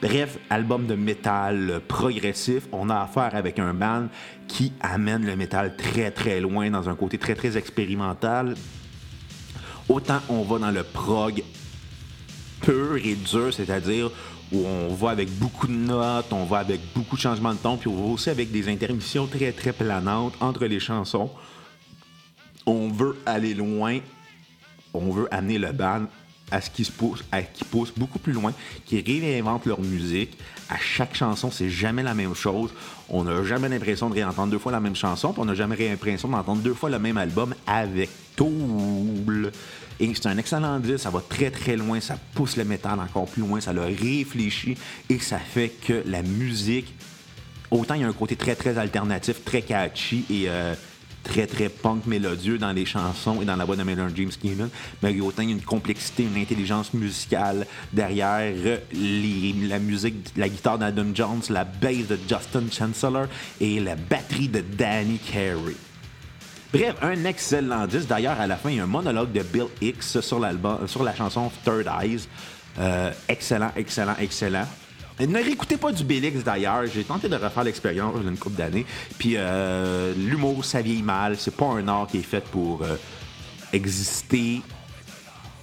Bref, 0.00 0.38
album 0.50 0.86
de 0.86 0.94
métal 0.94 1.80
progressif. 1.88 2.68
On 2.70 2.88
a 2.88 3.00
affaire 3.00 3.34
avec 3.34 3.58
un 3.58 3.74
band 3.74 4.08
qui 4.46 4.72
amène 4.80 5.26
le 5.26 5.34
métal 5.34 5.76
très 5.76 6.10
très 6.10 6.40
loin 6.40 6.70
dans 6.70 6.88
un 6.88 6.94
côté 6.94 7.18
très 7.18 7.34
très 7.34 7.56
expérimental. 7.56 8.54
Autant 9.88 10.20
on 10.28 10.42
va 10.42 10.58
dans 10.58 10.70
le 10.70 10.84
prog 10.84 11.42
pur 12.60 12.96
et 12.96 13.14
dur, 13.14 13.52
c'est-à-dire 13.52 14.10
où 14.52 14.64
on 14.66 14.94
va 14.94 15.10
avec 15.10 15.30
beaucoup 15.38 15.66
de 15.66 15.72
notes, 15.72 16.32
on 16.32 16.44
va 16.44 16.58
avec 16.58 16.80
beaucoup 16.94 17.16
de 17.16 17.20
changements 17.20 17.52
de 17.52 17.58
ton, 17.58 17.76
puis 17.76 17.88
on 17.88 17.96
va 17.96 18.12
aussi 18.12 18.30
avec 18.30 18.50
des 18.50 18.68
intermissions 18.68 19.26
très 19.26 19.52
très 19.52 19.72
planantes 19.72 20.34
entre 20.40 20.66
les 20.66 20.80
chansons. 20.80 21.30
On 22.66 22.88
veut 22.88 23.16
aller 23.26 23.54
loin, 23.54 23.98
on 24.94 25.10
veut 25.10 25.28
amener 25.30 25.58
le 25.58 25.72
band 25.72 26.06
à 26.50 26.60
ce 26.60 26.70
qui 26.70 26.84
se 26.84 26.92
pousse, 26.92 27.24
à 27.32 27.42
qui 27.42 27.64
pousse 27.64 27.92
beaucoup 27.96 28.18
plus 28.18 28.32
loin, 28.32 28.52
qui 28.86 29.00
réinvente 29.00 29.66
leur 29.66 29.80
musique. 29.80 30.36
À 30.68 30.78
chaque 30.78 31.14
chanson, 31.14 31.50
c'est 31.50 31.70
jamais 31.70 32.02
la 32.02 32.14
même 32.14 32.34
chose. 32.34 32.70
On 33.08 33.24
n'a 33.24 33.42
jamais 33.44 33.68
l'impression 33.68 34.10
de 34.10 34.14
réentendre 34.14 34.50
deux 34.50 34.58
fois 34.58 34.72
la 34.72 34.80
même 34.80 34.96
chanson, 34.96 35.32
puis 35.32 35.42
on 35.42 35.46
n'a 35.46 35.54
jamais 35.54 35.76
l'impression 35.76 36.28
d'entendre 36.28 36.62
deux 36.62 36.74
fois 36.74 36.90
le 36.90 36.98
même 36.98 37.16
album 37.16 37.54
avec 37.66 38.10
Tool. 38.36 39.50
Et 40.00 40.14
c'est 40.14 40.26
un 40.26 40.38
excellent 40.38 40.78
disque, 40.78 41.00
ça 41.00 41.10
va 41.10 41.20
très 41.20 41.50
très 41.50 41.76
loin, 41.76 42.00
ça 42.00 42.16
pousse 42.34 42.56
le 42.56 42.64
métal 42.64 43.00
encore 43.00 43.26
plus 43.26 43.42
loin, 43.42 43.60
ça 43.60 43.72
le 43.72 43.82
réfléchit 43.82 44.76
et 45.10 45.18
ça 45.18 45.38
fait 45.38 45.70
que 45.70 46.04
la 46.06 46.22
musique, 46.22 46.94
autant 47.70 47.94
il 47.94 48.02
y 48.02 48.04
a 48.04 48.08
un 48.08 48.12
côté 48.12 48.36
très 48.36 48.54
très 48.54 48.78
alternatif, 48.78 49.44
très 49.44 49.62
catchy 49.62 50.24
et 50.30 50.44
euh, 50.48 50.74
très 51.28 51.46
très 51.46 51.68
punk 51.68 52.06
mélodieux 52.06 52.58
dans 52.58 52.72
les 52.72 52.86
chansons 52.86 53.40
et 53.42 53.44
dans 53.44 53.56
la 53.56 53.64
voix 53.64 53.76
de 53.76 53.82
Maynard 53.82 54.10
James 54.16 54.32
Keenan, 54.42 54.68
mais 55.02 55.20
autant 55.20 55.42
il 55.42 55.50
y 55.50 55.52
a 55.52 55.54
une 55.54 55.62
complexité, 55.62 56.24
une 56.24 56.40
intelligence 56.40 56.92
musicale 56.94 57.66
derrière 57.92 58.80
la 58.92 59.78
musique, 59.78 60.32
la 60.36 60.48
guitare 60.48 60.78
d'Adam 60.78 61.10
Jones, 61.14 61.42
la 61.50 61.64
bass 61.64 62.06
de 62.08 62.18
Justin 62.28 62.64
Chancellor 62.72 63.26
et 63.60 63.78
la 63.78 63.94
batterie 63.94 64.48
de 64.48 64.60
Danny 64.60 65.18
Carey. 65.18 65.76
Bref, 66.72 66.96
un 67.00 67.24
excellent 67.24 67.86
disque. 67.86 68.08
D'ailleurs, 68.08 68.38
à 68.38 68.46
la 68.46 68.56
fin, 68.56 68.70
il 68.70 68.76
y 68.76 68.80
a 68.80 68.84
un 68.84 68.86
monologue 68.86 69.32
de 69.32 69.42
Bill 69.42 69.68
Hicks 69.80 70.02
sur, 70.02 70.22
sur 70.22 71.02
la 71.02 71.14
chanson 71.14 71.50
Third 71.64 71.86
Eyes. 72.02 72.28
Euh, 72.78 73.10
excellent, 73.28 73.72
excellent, 73.74 74.14
excellent. 74.20 74.66
Ne 75.20 75.42
réécoutez 75.42 75.76
pas 75.76 75.92
du 75.92 76.04
Bélix 76.04 76.44
d'ailleurs. 76.44 76.86
J'ai 76.86 77.02
tenté 77.04 77.28
de 77.28 77.34
refaire 77.34 77.64
l'expérience 77.64 78.14
il 78.16 78.22
y 78.22 78.26
a 78.26 78.30
une 78.30 78.38
couple 78.38 78.56
d'années. 78.56 78.86
Puis 79.18 79.34
euh, 79.36 80.14
l'humour, 80.16 80.64
ça 80.64 80.80
vieillit 80.80 81.02
mal. 81.02 81.36
C'est 81.36 81.56
pas 81.56 81.66
un 81.66 81.88
art 81.88 82.06
qui 82.06 82.18
est 82.18 82.22
fait 82.22 82.44
pour 82.44 82.82
euh, 82.82 82.96
exister 83.72 84.62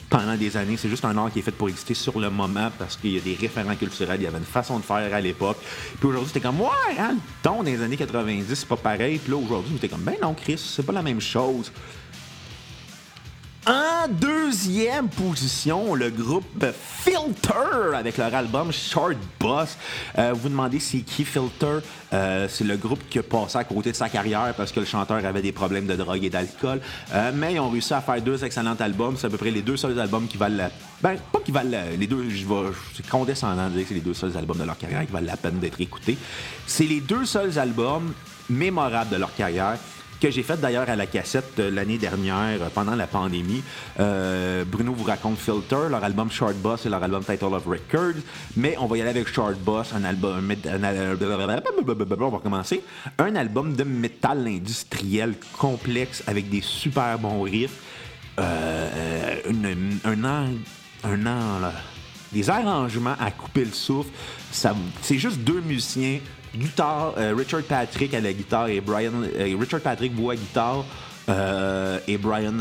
pendant 0.10 0.36
des 0.36 0.58
années. 0.58 0.76
C'est 0.78 0.90
juste 0.90 1.06
un 1.06 1.18
art 1.18 1.32
qui 1.32 1.40
est 1.40 1.42
fait 1.42 1.52
pour 1.52 1.70
exister 1.70 1.94
sur 1.94 2.20
le 2.20 2.30
moment 2.30 2.70
parce 2.78 2.98
qu'il 2.98 3.12
y 3.12 3.18
a 3.18 3.22
des 3.22 3.36
référents 3.36 3.76
culturels. 3.76 4.20
Il 4.20 4.24
y 4.24 4.28
avait 4.28 4.38
une 4.38 4.44
façon 4.44 4.78
de 4.78 4.84
faire 4.84 5.14
à 5.14 5.22
l'époque. 5.22 5.58
Puis 6.00 6.08
aujourd'hui, 6.08 6.32
c'était 6.34 6.46
comme, 6.46 6.60
ouais, 6.60 6.98
hein, 7.00 7.14
le 7.14 7.20
ton 7.42 7.64
des 7.64 7.82
années 7.82 7.98
90, 7.98 8.54
c'est 8.54 8.68
pas 8.68 8.76
pareil. 8.76 9.20
Puis 9.20 9.32
là, 9.32 9.38
aujourd'hui, 9.38 9.74
c'était 9.76 9.90
comme, 9.90 10.04
ben 10.04 10.16
non, 10.22 10.34
Chris, 10.34 10.58
c'est 10.58 10.86
pas 10.86 10.94
la 10.94 11.02
même 11.02 11.22
chose. 11.22 11.72
En 13.68 14.08
deuxième 14.08 15.10
position, 15.10 15.96
le 15.96 16.12
groupe 16.12 16.64
Filter 17.04 17.96
avec 17.96 18.18
leur 18.18 18.36
album 18.36 18.72
Short 18.72 19.18
Boss. 19.40 19.76
Euh, 20.20 20.34
vous 20.34 20.42
vous 20.42 20.50
demandez 20.50 20.80
c'est 20.80 21.00
qui 21.00 21.26
Filter? 21.26 21.80
Euh, 22.14 22.48
C'est 22.48 22.64
le 22.64 22.78
groupe 22.78 23.00
qui 23.10 23.18
a 23.18 23.24
passé 23.24 23.58
à 23.58 23.64
côté 23.64 23.92
de 23.92 23.96
sa 23.96 24.08
carrière 24.08 24.54
parce 24.56 24.72
que 24.72 24.80
le 24.80 24.86
chanteur 24.86 25.26
avait 25.26 25.42
des 25.42 25.52
problèmes 25.52 25.88
de 25.88 25.96
drogue 25.96 26.24
et 26.24 26.30
d'alcool. 26.30 26.80
Euh, 27.12 27.32
mais 27.34 27.54
ils 27.54 27.60
ont 27.60 27.72
réussi 27.72 27.96
à 27.96 28.02
faire 28.02 28.22
deux 28.22 28.46
excellents 28.46 28.76
albums. 28.76 29.16
C'est 29.18 29.26
à 29.26 29.30
peu 29.32 29.38
près 29.38 29.50
les 29.50 29.64
deux 29.64 29.78
seuls 29.78 30.00
albums 30.00 30.28
qui 30.28 30.38
valent 30.38 30.58
la... 30.58 30.70
Ben, 31.02 31.18
pas 31.32 31.40
qui 31.44 31.52
valent 31.52 31.76
les 31.98 32.06
deux... 32.06 32.30
Je 32.30 32.46
vais... 32.46 32.72
C'est 32.96 33.10
condescendant 33.10 33.68
de 33.70 33.78
dire 33.78 33.82
que 33.82 33.88
c'est 33.88 33.96
les 33.96 34.02
deux 34.02 34.14
seuls 34.14 34.38
albums 34.38 34.60
de 34.60 34.64
leur 34.64 34.78
carrière 34.78 35.04
qui 35.08 35.12
valent 35.12 35.26
la 35.26 35.38
peine 35.38 35.58
d'être 35.58 35.82
écoutés. 35.82 36.20
C'est 36.68 36.86
les 36.86 37.00
deux 37.00 37.26
seuls 37.26 37.58
albums 37.58 38.14
mémorables 38.48 39.10
de 39.10 39.18
leur 39.18 39.34
carrière 39.34 39.80
que 40.26 40.32
j'ai 40.32 40.42
fait 40.42 40.60
d'ailleurs 40.60 40.90
à 40.90 40.96
la 40.96 41.06
cassette 41.06 41.60
l'année 41.60 42.00
dernière 42.00 42.60
euh, 42.60 42.70
pendant 42.74 42.96
la 42.96 43.06
pandémie. 43.06 43.62
Euh, 44.00 44.64
Bruno 44.66 44.92
vous 44.92 45.04
raconte 45.04 45.38
Filter, 45.38 45.88
leur 45.88 46.04
album 46.04 46.32
Short 46.32 46.56
Boss 46.56 46.88
et 46.88 46.90
leur 46.90 47.04
album 47.04 47.24
Title 47.24 47.54
of 47.54 47.68
Records. 47.68 48.24
Mais 48.58 48.76
on 48.80 48.88
va 48.88 48.98
y 48.98 49.02
aller 49.02 49.12
avec 49.12 49.28
Short 49.28 49.56
Boss, 49.60 49.94
un 49.94 50.04
album. 50.04 50.52
on 52.20 52.30
va 52.30 52.40
commencer. 52.40 52.84
Un 53.20 53.36
album 53.36 53.76
de 53.76 53.84
métal 53.84 54.48
industriel 54.48 55.36
complexe 55.60 56.24
avec 56.26 56.50
des 56.50 56.62
super 56.62 57.20
bons 57.20 57.44
riffs. 57.44 57.78
Euh, 58.40 59.42
un 60.06 60.24
an. 60.24 60.48
Un 61.04 61.28
an, 61.28 61.72
des 62.36 62.50
arrangements 62.50 63.16
à 63.18 63.32
couper 63.32 63.64
le 63.64 63.72
souffle. 63.72 64.10
C'est 64.52 65.18
juste 65.18 65.40
deux 65.40 65.62
musiciens 65.62 66.20
guitare, 66.54 67.14
euh, 67.18 67.34
Richard 67.36 67.64
Patrick 67.64 68.14
à 68.14 68.20
la 68.20 68.34
guitare 68.34 68.68
et 68.68 68.82
Brian. 68.82 69.12
Euh, 69.24 69.56
Richard 69.60 69.80
Patrick 69.80 70.14
voix 70.14 70.36
guitare 70.36 70.86
euh, 71.30 71.98
et 72.08 72.18
Brian 72.18 72.58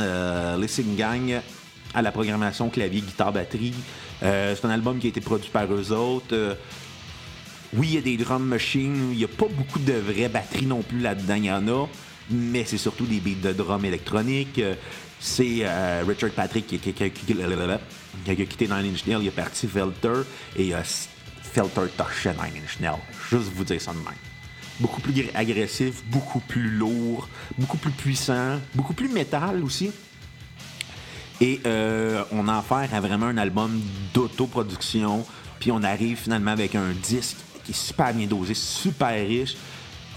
Gang 0.96 1.40
à 1.92 2.02
la 2.02 2.12
programmation 2.12 2.70
clavier, 2.70 3.00
guitare, 3.00 3.32
batterie. 3.32 3.74
c'est 4.20 4.64
un 4.64 4.70
album 4.70 4.98
qui 4.98 5.06
a 5.06 5.10
été 5.10 5.20
produit 5.20 5.50
par 5.50 5.72
eux 5.72 5.92
autres. 5.92 6.56
oui, 7.74 7.88
il 7.90 7.94
y 7.94 7.98
a 7.98 8.00
des 8.00 8.16
drum 8.16 8.44
machines, 8.44 9.10
il 9.12 9.18
n'y 9.18 9.24
a 9.24 9.28
pas 9.28 9.46
beaucoup 9.48 9.78
de 9.78 9.92
vraies 9.92 10.28
batteries 10.28 10.66
non 10.66 10.82
plus 10.82 10.98
là-dedans, 10.98 11.34
il 11.34 11.44
y 11.44 11.52
en 11.52 11.68
a, 11.68 11.88
mais 12.30 12.64
c'est 12.64 12.78
surtout 12.78 13.06
des 13.06 13.20
beats 13.20 13.48
de 13.48 13.52
drum 13.52 13.84
électronique. 13.84 14.60
C'est 15.24 15.66
Richard 16.06 16.30
Patrick 16.32 16.66
qui, 16.66 16.76
a 16.76 17.08
quitté 17.08 18.68
Nine 18.68 18.92
Inch 18.92 19.06
Nails, 19.06 19.22
il 19.22 19.28
est 19.28 19.30
parti 19.30 19.66
Velter 19.66 20.22
et 20.56 20.72
Filter 21.42 21.86
Touch 21.96 22.26
Nine 22.26 22.62
Inch 22.62 22.78
Nails. 22.78 23.00
Juste 23.30 23.50
vous 23.54 23.64
dire 23.64 23.80
ça 23.80 23.92
de 23.92 23.98
même. 23.98 24.14
Beaucoup 24.80 25.00
plus 25.00 25.30
agressif, 25.34 26.04
beaucoup 26.06 26.40
plus 26.40 26.68
lourd, 26.68 27.28
beaucoup 27.56 27.78
plus 27.78 27.92
puissant, 27.92 28.60
beaucoup 28.74 28.92
plus 28.92 29.08
métal 29.08 29.64
aussi. 29.64 29.90
Et 31.40 31.60
euh, 31.66 32.22
on 32.32 32.46
a 32.48 32.58
affaire 32.58 32.92
à 32.92 33.00
vraiment 33.00 33.26
un 33.26 33.38
album 33.38 33.80
d'autoproduction. 34.12 35.24
Puis 35.58 35.70
on 35.72 35.82
arrive 35.82 36.18
finalement 36.18 36.50
avec 36.50 36.74
un 36.74 36.90
disque 37.02 37.36
qui 37.64 37.72
est 37.72 37.74
super 37.74 38.12
bien 38.12 38.26
dosé, 38.26 38.52
super 38.54 39.14
riche, 39.26 39.56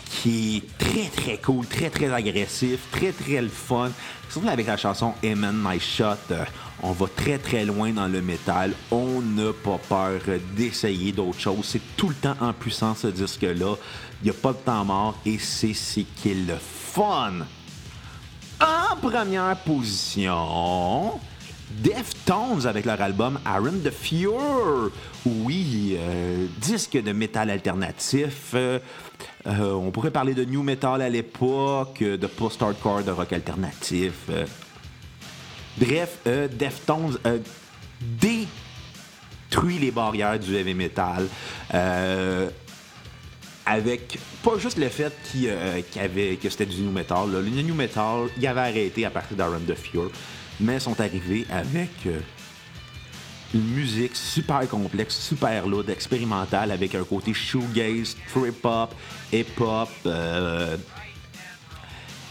qui 0.10 0.58
est 0.58 0.78
très 0.78 1.10
très 1.10 1.38
cool, 1.38 1.65
très 1.65 1.89
très 1.89 2.12
agressif, 2.12 2.80
très 2.91 3.12
très 3.12 3.41
le 3.41 3.50
fun. 3.50 3.91
Surtout 4.30 4.50
avec 4.50 4.67
la 4.67 4.78
chanson 4.78 5.13
Amen 5.24 5.56
My 5.63 5.80
Shot, 5.80 6.15
euh, 6.32 6.43
on 6.84 6.91
va 6.91 7.08
très 7.08 7.38
très 7.38 7.65
loin 7.65 7.91
dans 7.91 8.08
le 8.08 8.22
métal. 8.22 8.74
On 8.91 9.22
n'a 9.22 9.52
pas 9.54 9.80
peur 9.89 10.20
d'essayer 10.56 11.12
d'autres 11.12 11.39
choses. 11.39 11.63
C'est 11.63 11.96
tout 11.96 12.10
le 12.10 12.15
temps 12.15 12.36
en 12.39 12.54
puissance 12.54 13.00
ce 13.00 13.08
disque-là. 13.08 13.76
Il 14.22 14.26
n'y 14.26 14.30
a 14.30 14.34
pas 14.34 14.52
de 14.52 14.58
temps 14.58 14.86
mort 14.86 15.17
et 15.26 15.38
c'est 15.38 15.74
ce 15.74 16.02
qui 16.02 16.32
est 16.32 16.48
le 16.48 16.58
fun. 16.58 17.46
En 18.60 18.96
première 18.96 19.56
position, 19.58 21.20
Deftones 21.69 22.65
avec 22.65 22.86
leur 22.86 23.01
album 23.01 23.39
Aaron 23.45 23.80
the 23.84 23.91
Fure. 23.91 24.89
Oui, 25.25 25.97
euh, 25.97 26.47
disque 26.62 27.01
de 27.01 27.12
métal 27.12 27.49
alternatif. 27.49 28.51
Euh, 28.53 28.80
euh, 29.47 29.71
on 29.73 29.91
pourrait 29.91 30.12
parler 30.12 30.34
de 30.34 30.45
new 30.45 30.63
metal 30.63 31.01
à 31.01 31.10
l'époque, 31.10 31.99
de 31.99 32.27
post-hardcore, 32.27 33.03
de 33.03 33.12
rock 33.12 33.34
alternatif. 33.34 34.30
Bref, 35.77 36.19
Deftones 36.25 37.17
détruit 38.01 39.77
les 39.80 39.91
barrières 39.91 40.39
du 40.39 40.56
heavy 40.56 40.73
metal. 40.73 41.27
Avec 43.65 44.17
pas 44.41 44.58
juste 44.58 44.77
le 44.77 44.88
fait 44.88 45.13
qu'il 45.30 45.49
avait, 45.99 46.38
que 46.38 46.49
c'était 46.49 46.65
du 46.65 46.82
new 46.82 46.91
metal. 46.91 47.30
Le 47.30 47.41
new 47.41 47.75
metal, 47.75 48.30
il 48.38 48.47
avait 48.47 48.62
arrêté 48.62 49.03
à 49.03 49.10
partir 49.10 49.36
d'Aaron 49.36 49.60
the 49.67 49.75
Fear, 49.75 50.06
mais 50.60 50.80
sont 50.80 51.00
arrivés 51.00 51.46
avec 51.50 52.08
une 53.54 53.63
musique 53.63 54.15
super 54.15 54.67
complexe, 54.67 55.17
super 55.17 55.67
lourde, 55.67 55.89
expérimentale, 55.89 56.72
avec 56.72 56.96
un 56.96 57.04
côté 57.04 57.34
shoegaze, 57.34 58.15
trip-hop, 58.34 58.93
hip-hop. 59.32 59.89
Euh, 60.06 60.78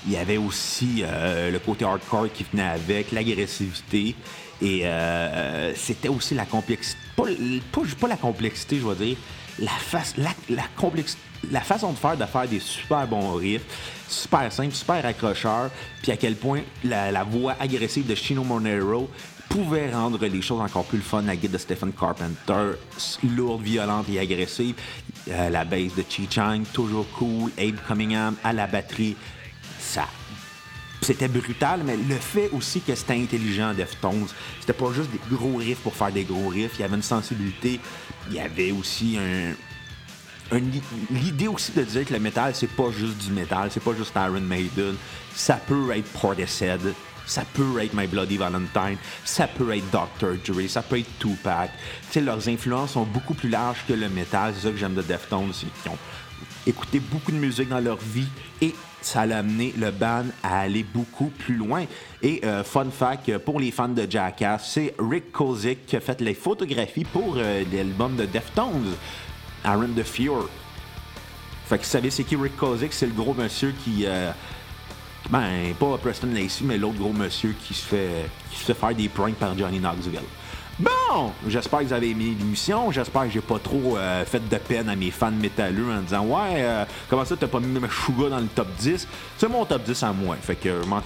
il 0.07 0.13
y 0.13 0.17
avait 0.17 0.37
aussi 0.37 1.03
euh, 1.03 1.51
le 1.51 1.59
côté 1.59 1.85
hardcore 1.85 2.33
qui 2.33 2.45
venait 2.45 2.63
avec, 2.63 3.13
l'agressivité. 3.13 4.15
Et 4.61 4.87
euh, 4.87 5.75
c'était 5.75 6.09
aussi 6.09 6.35
la 6.35 6.45
complexité. 6.45 7.01
Pas, 7.17 8.09
la 8.09 8.17
complexité, 8.17 8.79
je 8.79 8.87
veux 8.87 8.95
dire. 8.95 9.17
La, 9.59 9.71
façon 11.61 11.93
de 11.93 11.97
faire, 11.97 12.17
de 12.17 12.25
faire 12.27 12.47
des 12.47 12.61
super 12.61 13.07
bons 13.07 13.35
riffs, 13.35 13.63
super 14.07 14.53
simple, 14.53 14.75
super 14.75 15.05
accrocheur, 15.05 15.71
puis 16.03 16.13
à 16.13 16.17
quel 16.17 16.37
point 16.37 16.61
la, 16.85 17.11
la 17.11 17.25
voix 17.25 17.55
agressive 17.59 18.07
de 18.07 18.15
Chino 18.15 18.45
Monero 18.45 19.09
pouvait 19.49 19.91
rendre 19.91 20.25
les 20.27 20.43
choses 20.43 20.61
encore 20.61 20.85
plus 20.85 20.99
le 20.99 21.05
fun. 21.05 21.23
La 21.23 21.37
guide 21.37 21.53
de 21.53 21.59
Stephen 21.59 21.93
Carpenter, 21.93 22.73
lourde, 23.35 23.63
violente 23.63 24.07
et 24.11 24.19
agressive. 24.19 24.75
Euh, 25.29 25.49
la 25.49 25.65
base 25.65 25.95
de 25.95 26.05
Chi 26.09 26.29
Chang, 26.31 26.63
toujours 26.73 27.07
cool. 27.13 27.51
Abe 27.59 27.77
Cunningham 27.87 28.37
à 28.45 28.53
la 28.53 28.67
batterie. 28.67 29.17
Ça. 29.79 30.07
C'était 31.03 31.29
brutal, 31.29 31.83
mais 31.85 31.97
le 31.97 32.17
fait 32.17 32.51
aussi 32.53 32.81
que 32.81 32.95
c'était 32.95 33.15
intelligent, 33.15 33.75
Deftones, 33.75 34.27
c'était 34.61 34.73
pas 34.73 34.93
juste 34.93 35.11
des 35.11 35.21
gros 35.37 35.57
riffs 35.57 35.79
pour 35.79 35.95
faire 35.95 36.11
des 36.11 36.25
gros 36.25 36.49
riffs. 36.49 36.73
Il 36.79 36.81
y 36.81 36.85
avait 36.85 36.97
une 36.97 37.03
sensibilité. 37.03 37.81
Il 38.29 38.35
y 38.35 38.41
avait 38.41 38.73
aussi 38.73 39.19
un, 39.19 39.53
l'idée 41.11 41.49
aussi 41.49 41.73
de 41.73 41.83
dire 41.83 42.05
que 42.05 42.15
le 42.15 42.21
métal, 42.21 42.55
c'est 42.55 42.71
pas 42.71 42.91
juste 42.91 43.19
du 43.19 43.33
métal, 43.33 43.71
c'est 43.71 43.83
pas 43.83 43.95
juste 43.95 44.13
Iron 44.15 44.41
Maiden. 44.41 44.95
Ça 45.35 45.55
peut 45.55 45.91
être 45.95 46.09
Portishead, 46.21 46.81
ça 47.27 47.43
peut 47.53 47.83
être 47.83 47.95
My 47.95 48.07
Bloody 48.07 48.37
Valentine, 48.37 48.97
ça 49.25 49.49
peut 49.49 49.77
être 49.77 49.91
Dr. 49.91 50.37
Dre, 50.47 50.69
ça 50.69 50.83
peut 50.83 50.99
être 50.99 51.19
Tupac. 51.19 51.71
sais, 52.11 52.21
leurs 52.21 52.49
influences 52.49 52.93
sont 52.93 53.05
beaucoup 53.05 53.35
plus 53.35 53.49
larges 53.49 53.85
que 53.87 53.93
le 53.93 54.09
métal. 54.09 54.55
C'est 54.55 54.67
ça 54.67 54.71
que 54.71 54.77
j'aime 54.77 54.95
de 54.95 55.03
Deftones, 55.03 55.53
c'est 55.53 55.67
qu'ils 55.83 55.91
ont 55.91 55.99
écouté 56.67 57.01
beaucoup 57.01 57.33
de 57.33 57.37
musique 57.37 57.69
dans 57.69 57.81
leur 57.81 57.99
vie 57.99 58.29
et 58.61 58.75
ça 59.01 59.21
a 59.21 59.37
amené 59.37 59.73
le 59.77 59.91
band 59.91 60.25
à 60.43 60.61
aller 60.61 60.83
beaucoup 60.83 61.29
plus 61.29 61.55
loin. 61.55 61.85
Et 62.23 62.41
euh, 62.45 62.65
fun 62.65 62.91
fact, 62.91 63.39
pour 63.39 63.61
les 63.61 63.71
fans 63.71 63.89
de 63.89 64.07
Jackass, 64.09 64.71
c'est 64.73 64.95
Rick 64.99 65.33
Kozik 65.33 65.87
qui 65.87 65.97
a 65.97 66.01
fait 66.01 66.21
les 66.21 66.35
photographies 66.35 67.05
pour 67.05 67.35
euh, 67.37 67.65
l'album 67.73 68.17
de 68.17 68.27
Deftones, 68.27 68.95
Aaron 69.65 69.89
the 69.97 70.03
Fear. 70.03 70.49
Fait 71.69 71.79
que 71.79 71.83
vous 71.83 71.89
savez 71.89 72.11
c'est 72.11 72.25
qui 72.25 72.37
Rick 72.37 72.57
Kozik? 72.57 72.93
C'est 72.93 73.07
le 73.07 73.13
gros 73.13 73.35
monsieur 73.35 73.75
qui... 73.85 74.05
Euh, 74.07 74.31
ben, 75.31 75.75
pas 75.79 75.99
Preston 75.99 76.29
Lacey, 76.33 76.65
mais 76.65 76.79
l'autre 76.79 76.99
gros 76.99 77.13
monsieur 77.13 77.55
qui 77.65 77.75
se 77.75 77.85
fait, 77.85 78.31
qui 78.51 78.59
se 78.59 78.65
fait 78.65 78.75
faire 78.75 78.95
des 78.95 79.09
pranks 79.09 79.35
par 79.35 79.59
Johnny 79.59 79.81
Knoxville. 79.81 80.21
Bon, 80.79 81.33
j'espère 81.49 81.79
que 81.79 81.85
vous 81.87 81.93
avez 81.95 82.11
aimé 82.11 82.37
l'émission. 82.39 82.91
J'espère 82.93 83.23
que 83.23 83.31
j'ai 83.31 83.41
pas 83.41 83.59
trop 83.59 83.97
euh, 83.97 84.27
fait 84.27 84.47
de 84.47 84.57
peine 84.59 84.91
à 84.91 84.95
mes 84.97 85.11
fans 85.11 85.31
métalleux 85.31 85.91
en 85.91 86.03
disant 86.03 86.27
Ouais, 86.27 86.57
euh, 86.57 86.85
comment 87.09 87.25
ça 87.25 87.35
t'as 87.35 87.47
pas 87.47 87.61
mis 87.61 87.81
Meshuga 87.81 88.29
dans 88.29 88.41
le 88.41 88.47
top 88.47 88.69
10 88.79 89.09
C'est 89.39 89.49
mon 89.49 89.65
top 89.65 89.85
10 89.85 90.03
à 90.03 90.13
moi, 90.13 90.37
fait 90.39 90.57
que 90.57 90.83
je 90.83 90.87
m'en. 90.87 91.01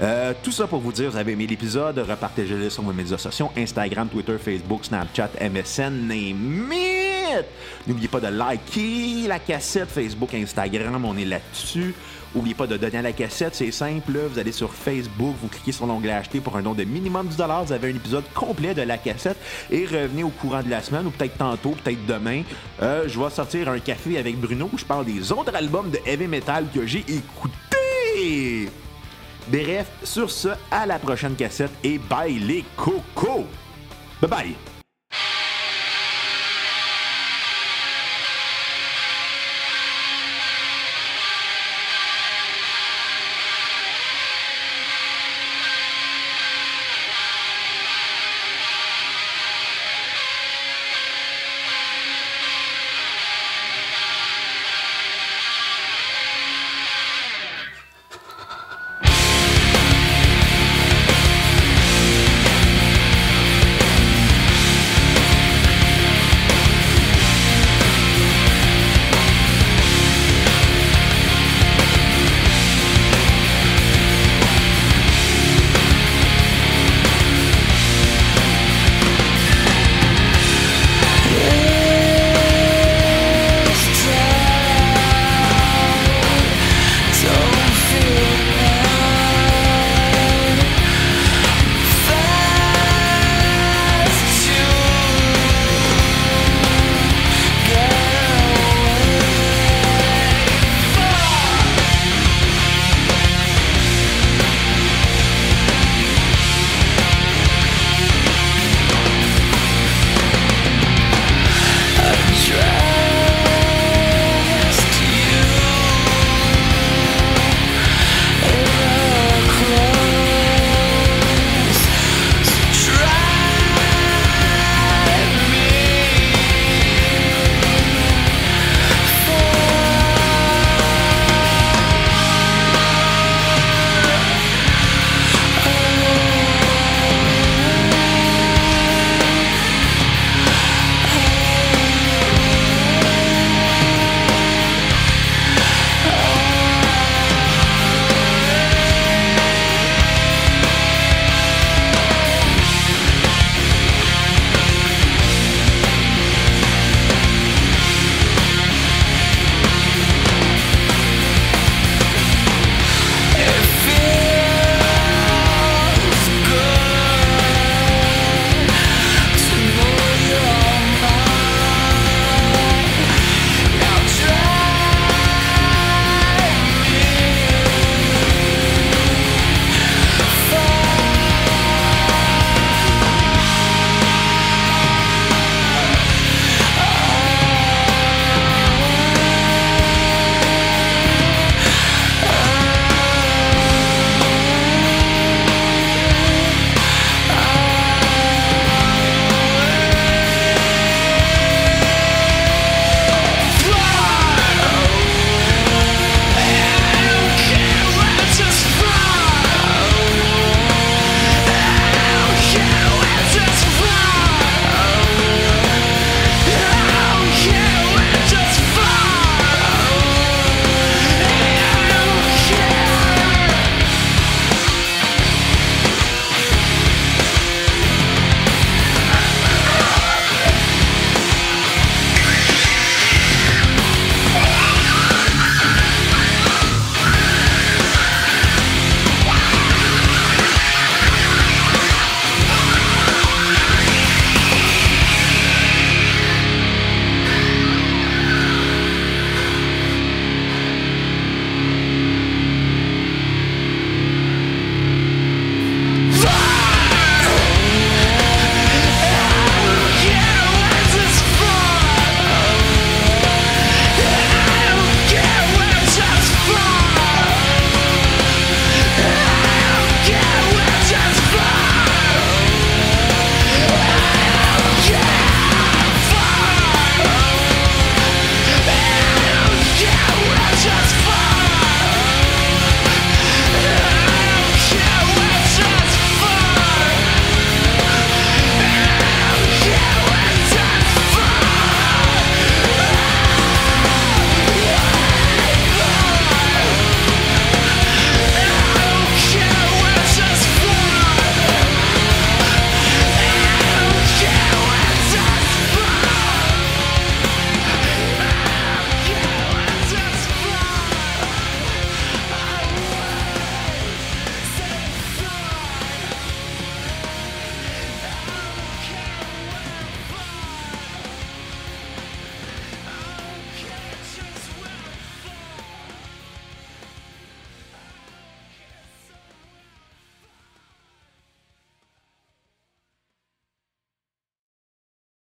Euh, 0.00 0.32
tout 0.42 0.50
ça 0.50 0.66
pour 0.66 0.80
vous 0.80 0.92
dire, 0.92 1.10
vous 1.10 1.16
avez 1.18 1.32
aimé 1.32 1.46
l'épisode, 1.46 1.98
repartagez-le 1.98 2.70
sur 2.70 2.82
vos 2.82 2.92
médias 2.94 3.18
sociaux 3.18 3.50
Instagram, 3.54 4.08
Twitter, 4.08 4.38
Facebook, 4.38 4.86
Snapchat, 4.86 5.30
MSN, 5.38 6.06
name 6.06 6.72
it 6.72 7.44
N'oubliez 7.86 8.08
pas 8.08 8.20
de 8.20 8.28
liker 8.28 9.28
la 9.28 9.38
cassette 9.38 9.90
Facebook, 9.90 10.32
Instagram, 10.32 11.04
on 11.04 11.16
est 11.18 11.24
là-dessus. 11.26 11.94
N'oubliez 12.34 12.54
pas 12.54 12.66
de 12.66 12.76
donner 12.76 12.98
à 12.98 13.02
la 13.02 13.12
cassette, 13.12 13.54
c'est 13.54 13.70
simple. 13.72 14.12
Vous 14.30 14.38
allez 14.38 14.52
sur 14.52 14.72
Facebook, 14.72 15.34
vous 15.40 15.48
cliquez 15.48 15.72
sur 15.72 15.86
l'onglet 15.86 16.12
acheter 16.12 16.40
pour 16.40 16.56
un 16.56 16.62
don 16.62 16.74
de 16.74 16.84
minimum 16.84 17.26
10 17.26 17.36
Vous 17.66 17.72
avez 17.72 17.90
un 17.90 17.96
épisode 17.96 18.24
complet 18.34 18.72
de 18.74 18.82
la 18.82 18.98
cassette 18.98 19.36
et 19.70 19.84
revenez 19.84 20.22
au 20.22 20.28
courant 20.28 20.62
de 20.62 20.70
la 20.70 20.82
semaine 20.82 21.06
ou 21.06 21.10
peut-être 21.10 21.36
tantôt, 21.36 21.70
peut-être 21.82 22.04
demain. 22.06 22.42
Euh, 22.82 23.08
je 23.08 23.18
vais 23.18 23.30
sortir 23.30 23.68
un 23.68 23.80
café 23.80 24.18
avec 24.18 24.36
Bruno 24.38 24.70
où 24.72 24.78
je 24.78 24.84
parle 24.84 25.06
des 25.06 25.32
autres 25.32 25.54
albums 25.54 25.90
de 25.90 25.98
heavy 26.06 26.28
metal 26.28 26.66
que 26.72 26.86
j'ai 26.86 27.04
écoutés. 27.08 28.68
Bref, 29.48 29.86
sur 30.04 30.30
ce, 30.30 30.48
à 30.70 30.86
la 30.86 30.98
prochaine 30.98 31.34
cassette 31.34 31.72
et 31.82 31.98
bye 31.98 32.38
les 32.38 32.64
cocos! 32.76 33.46
Bye 34.20 34.30
bye! 34.30 34.79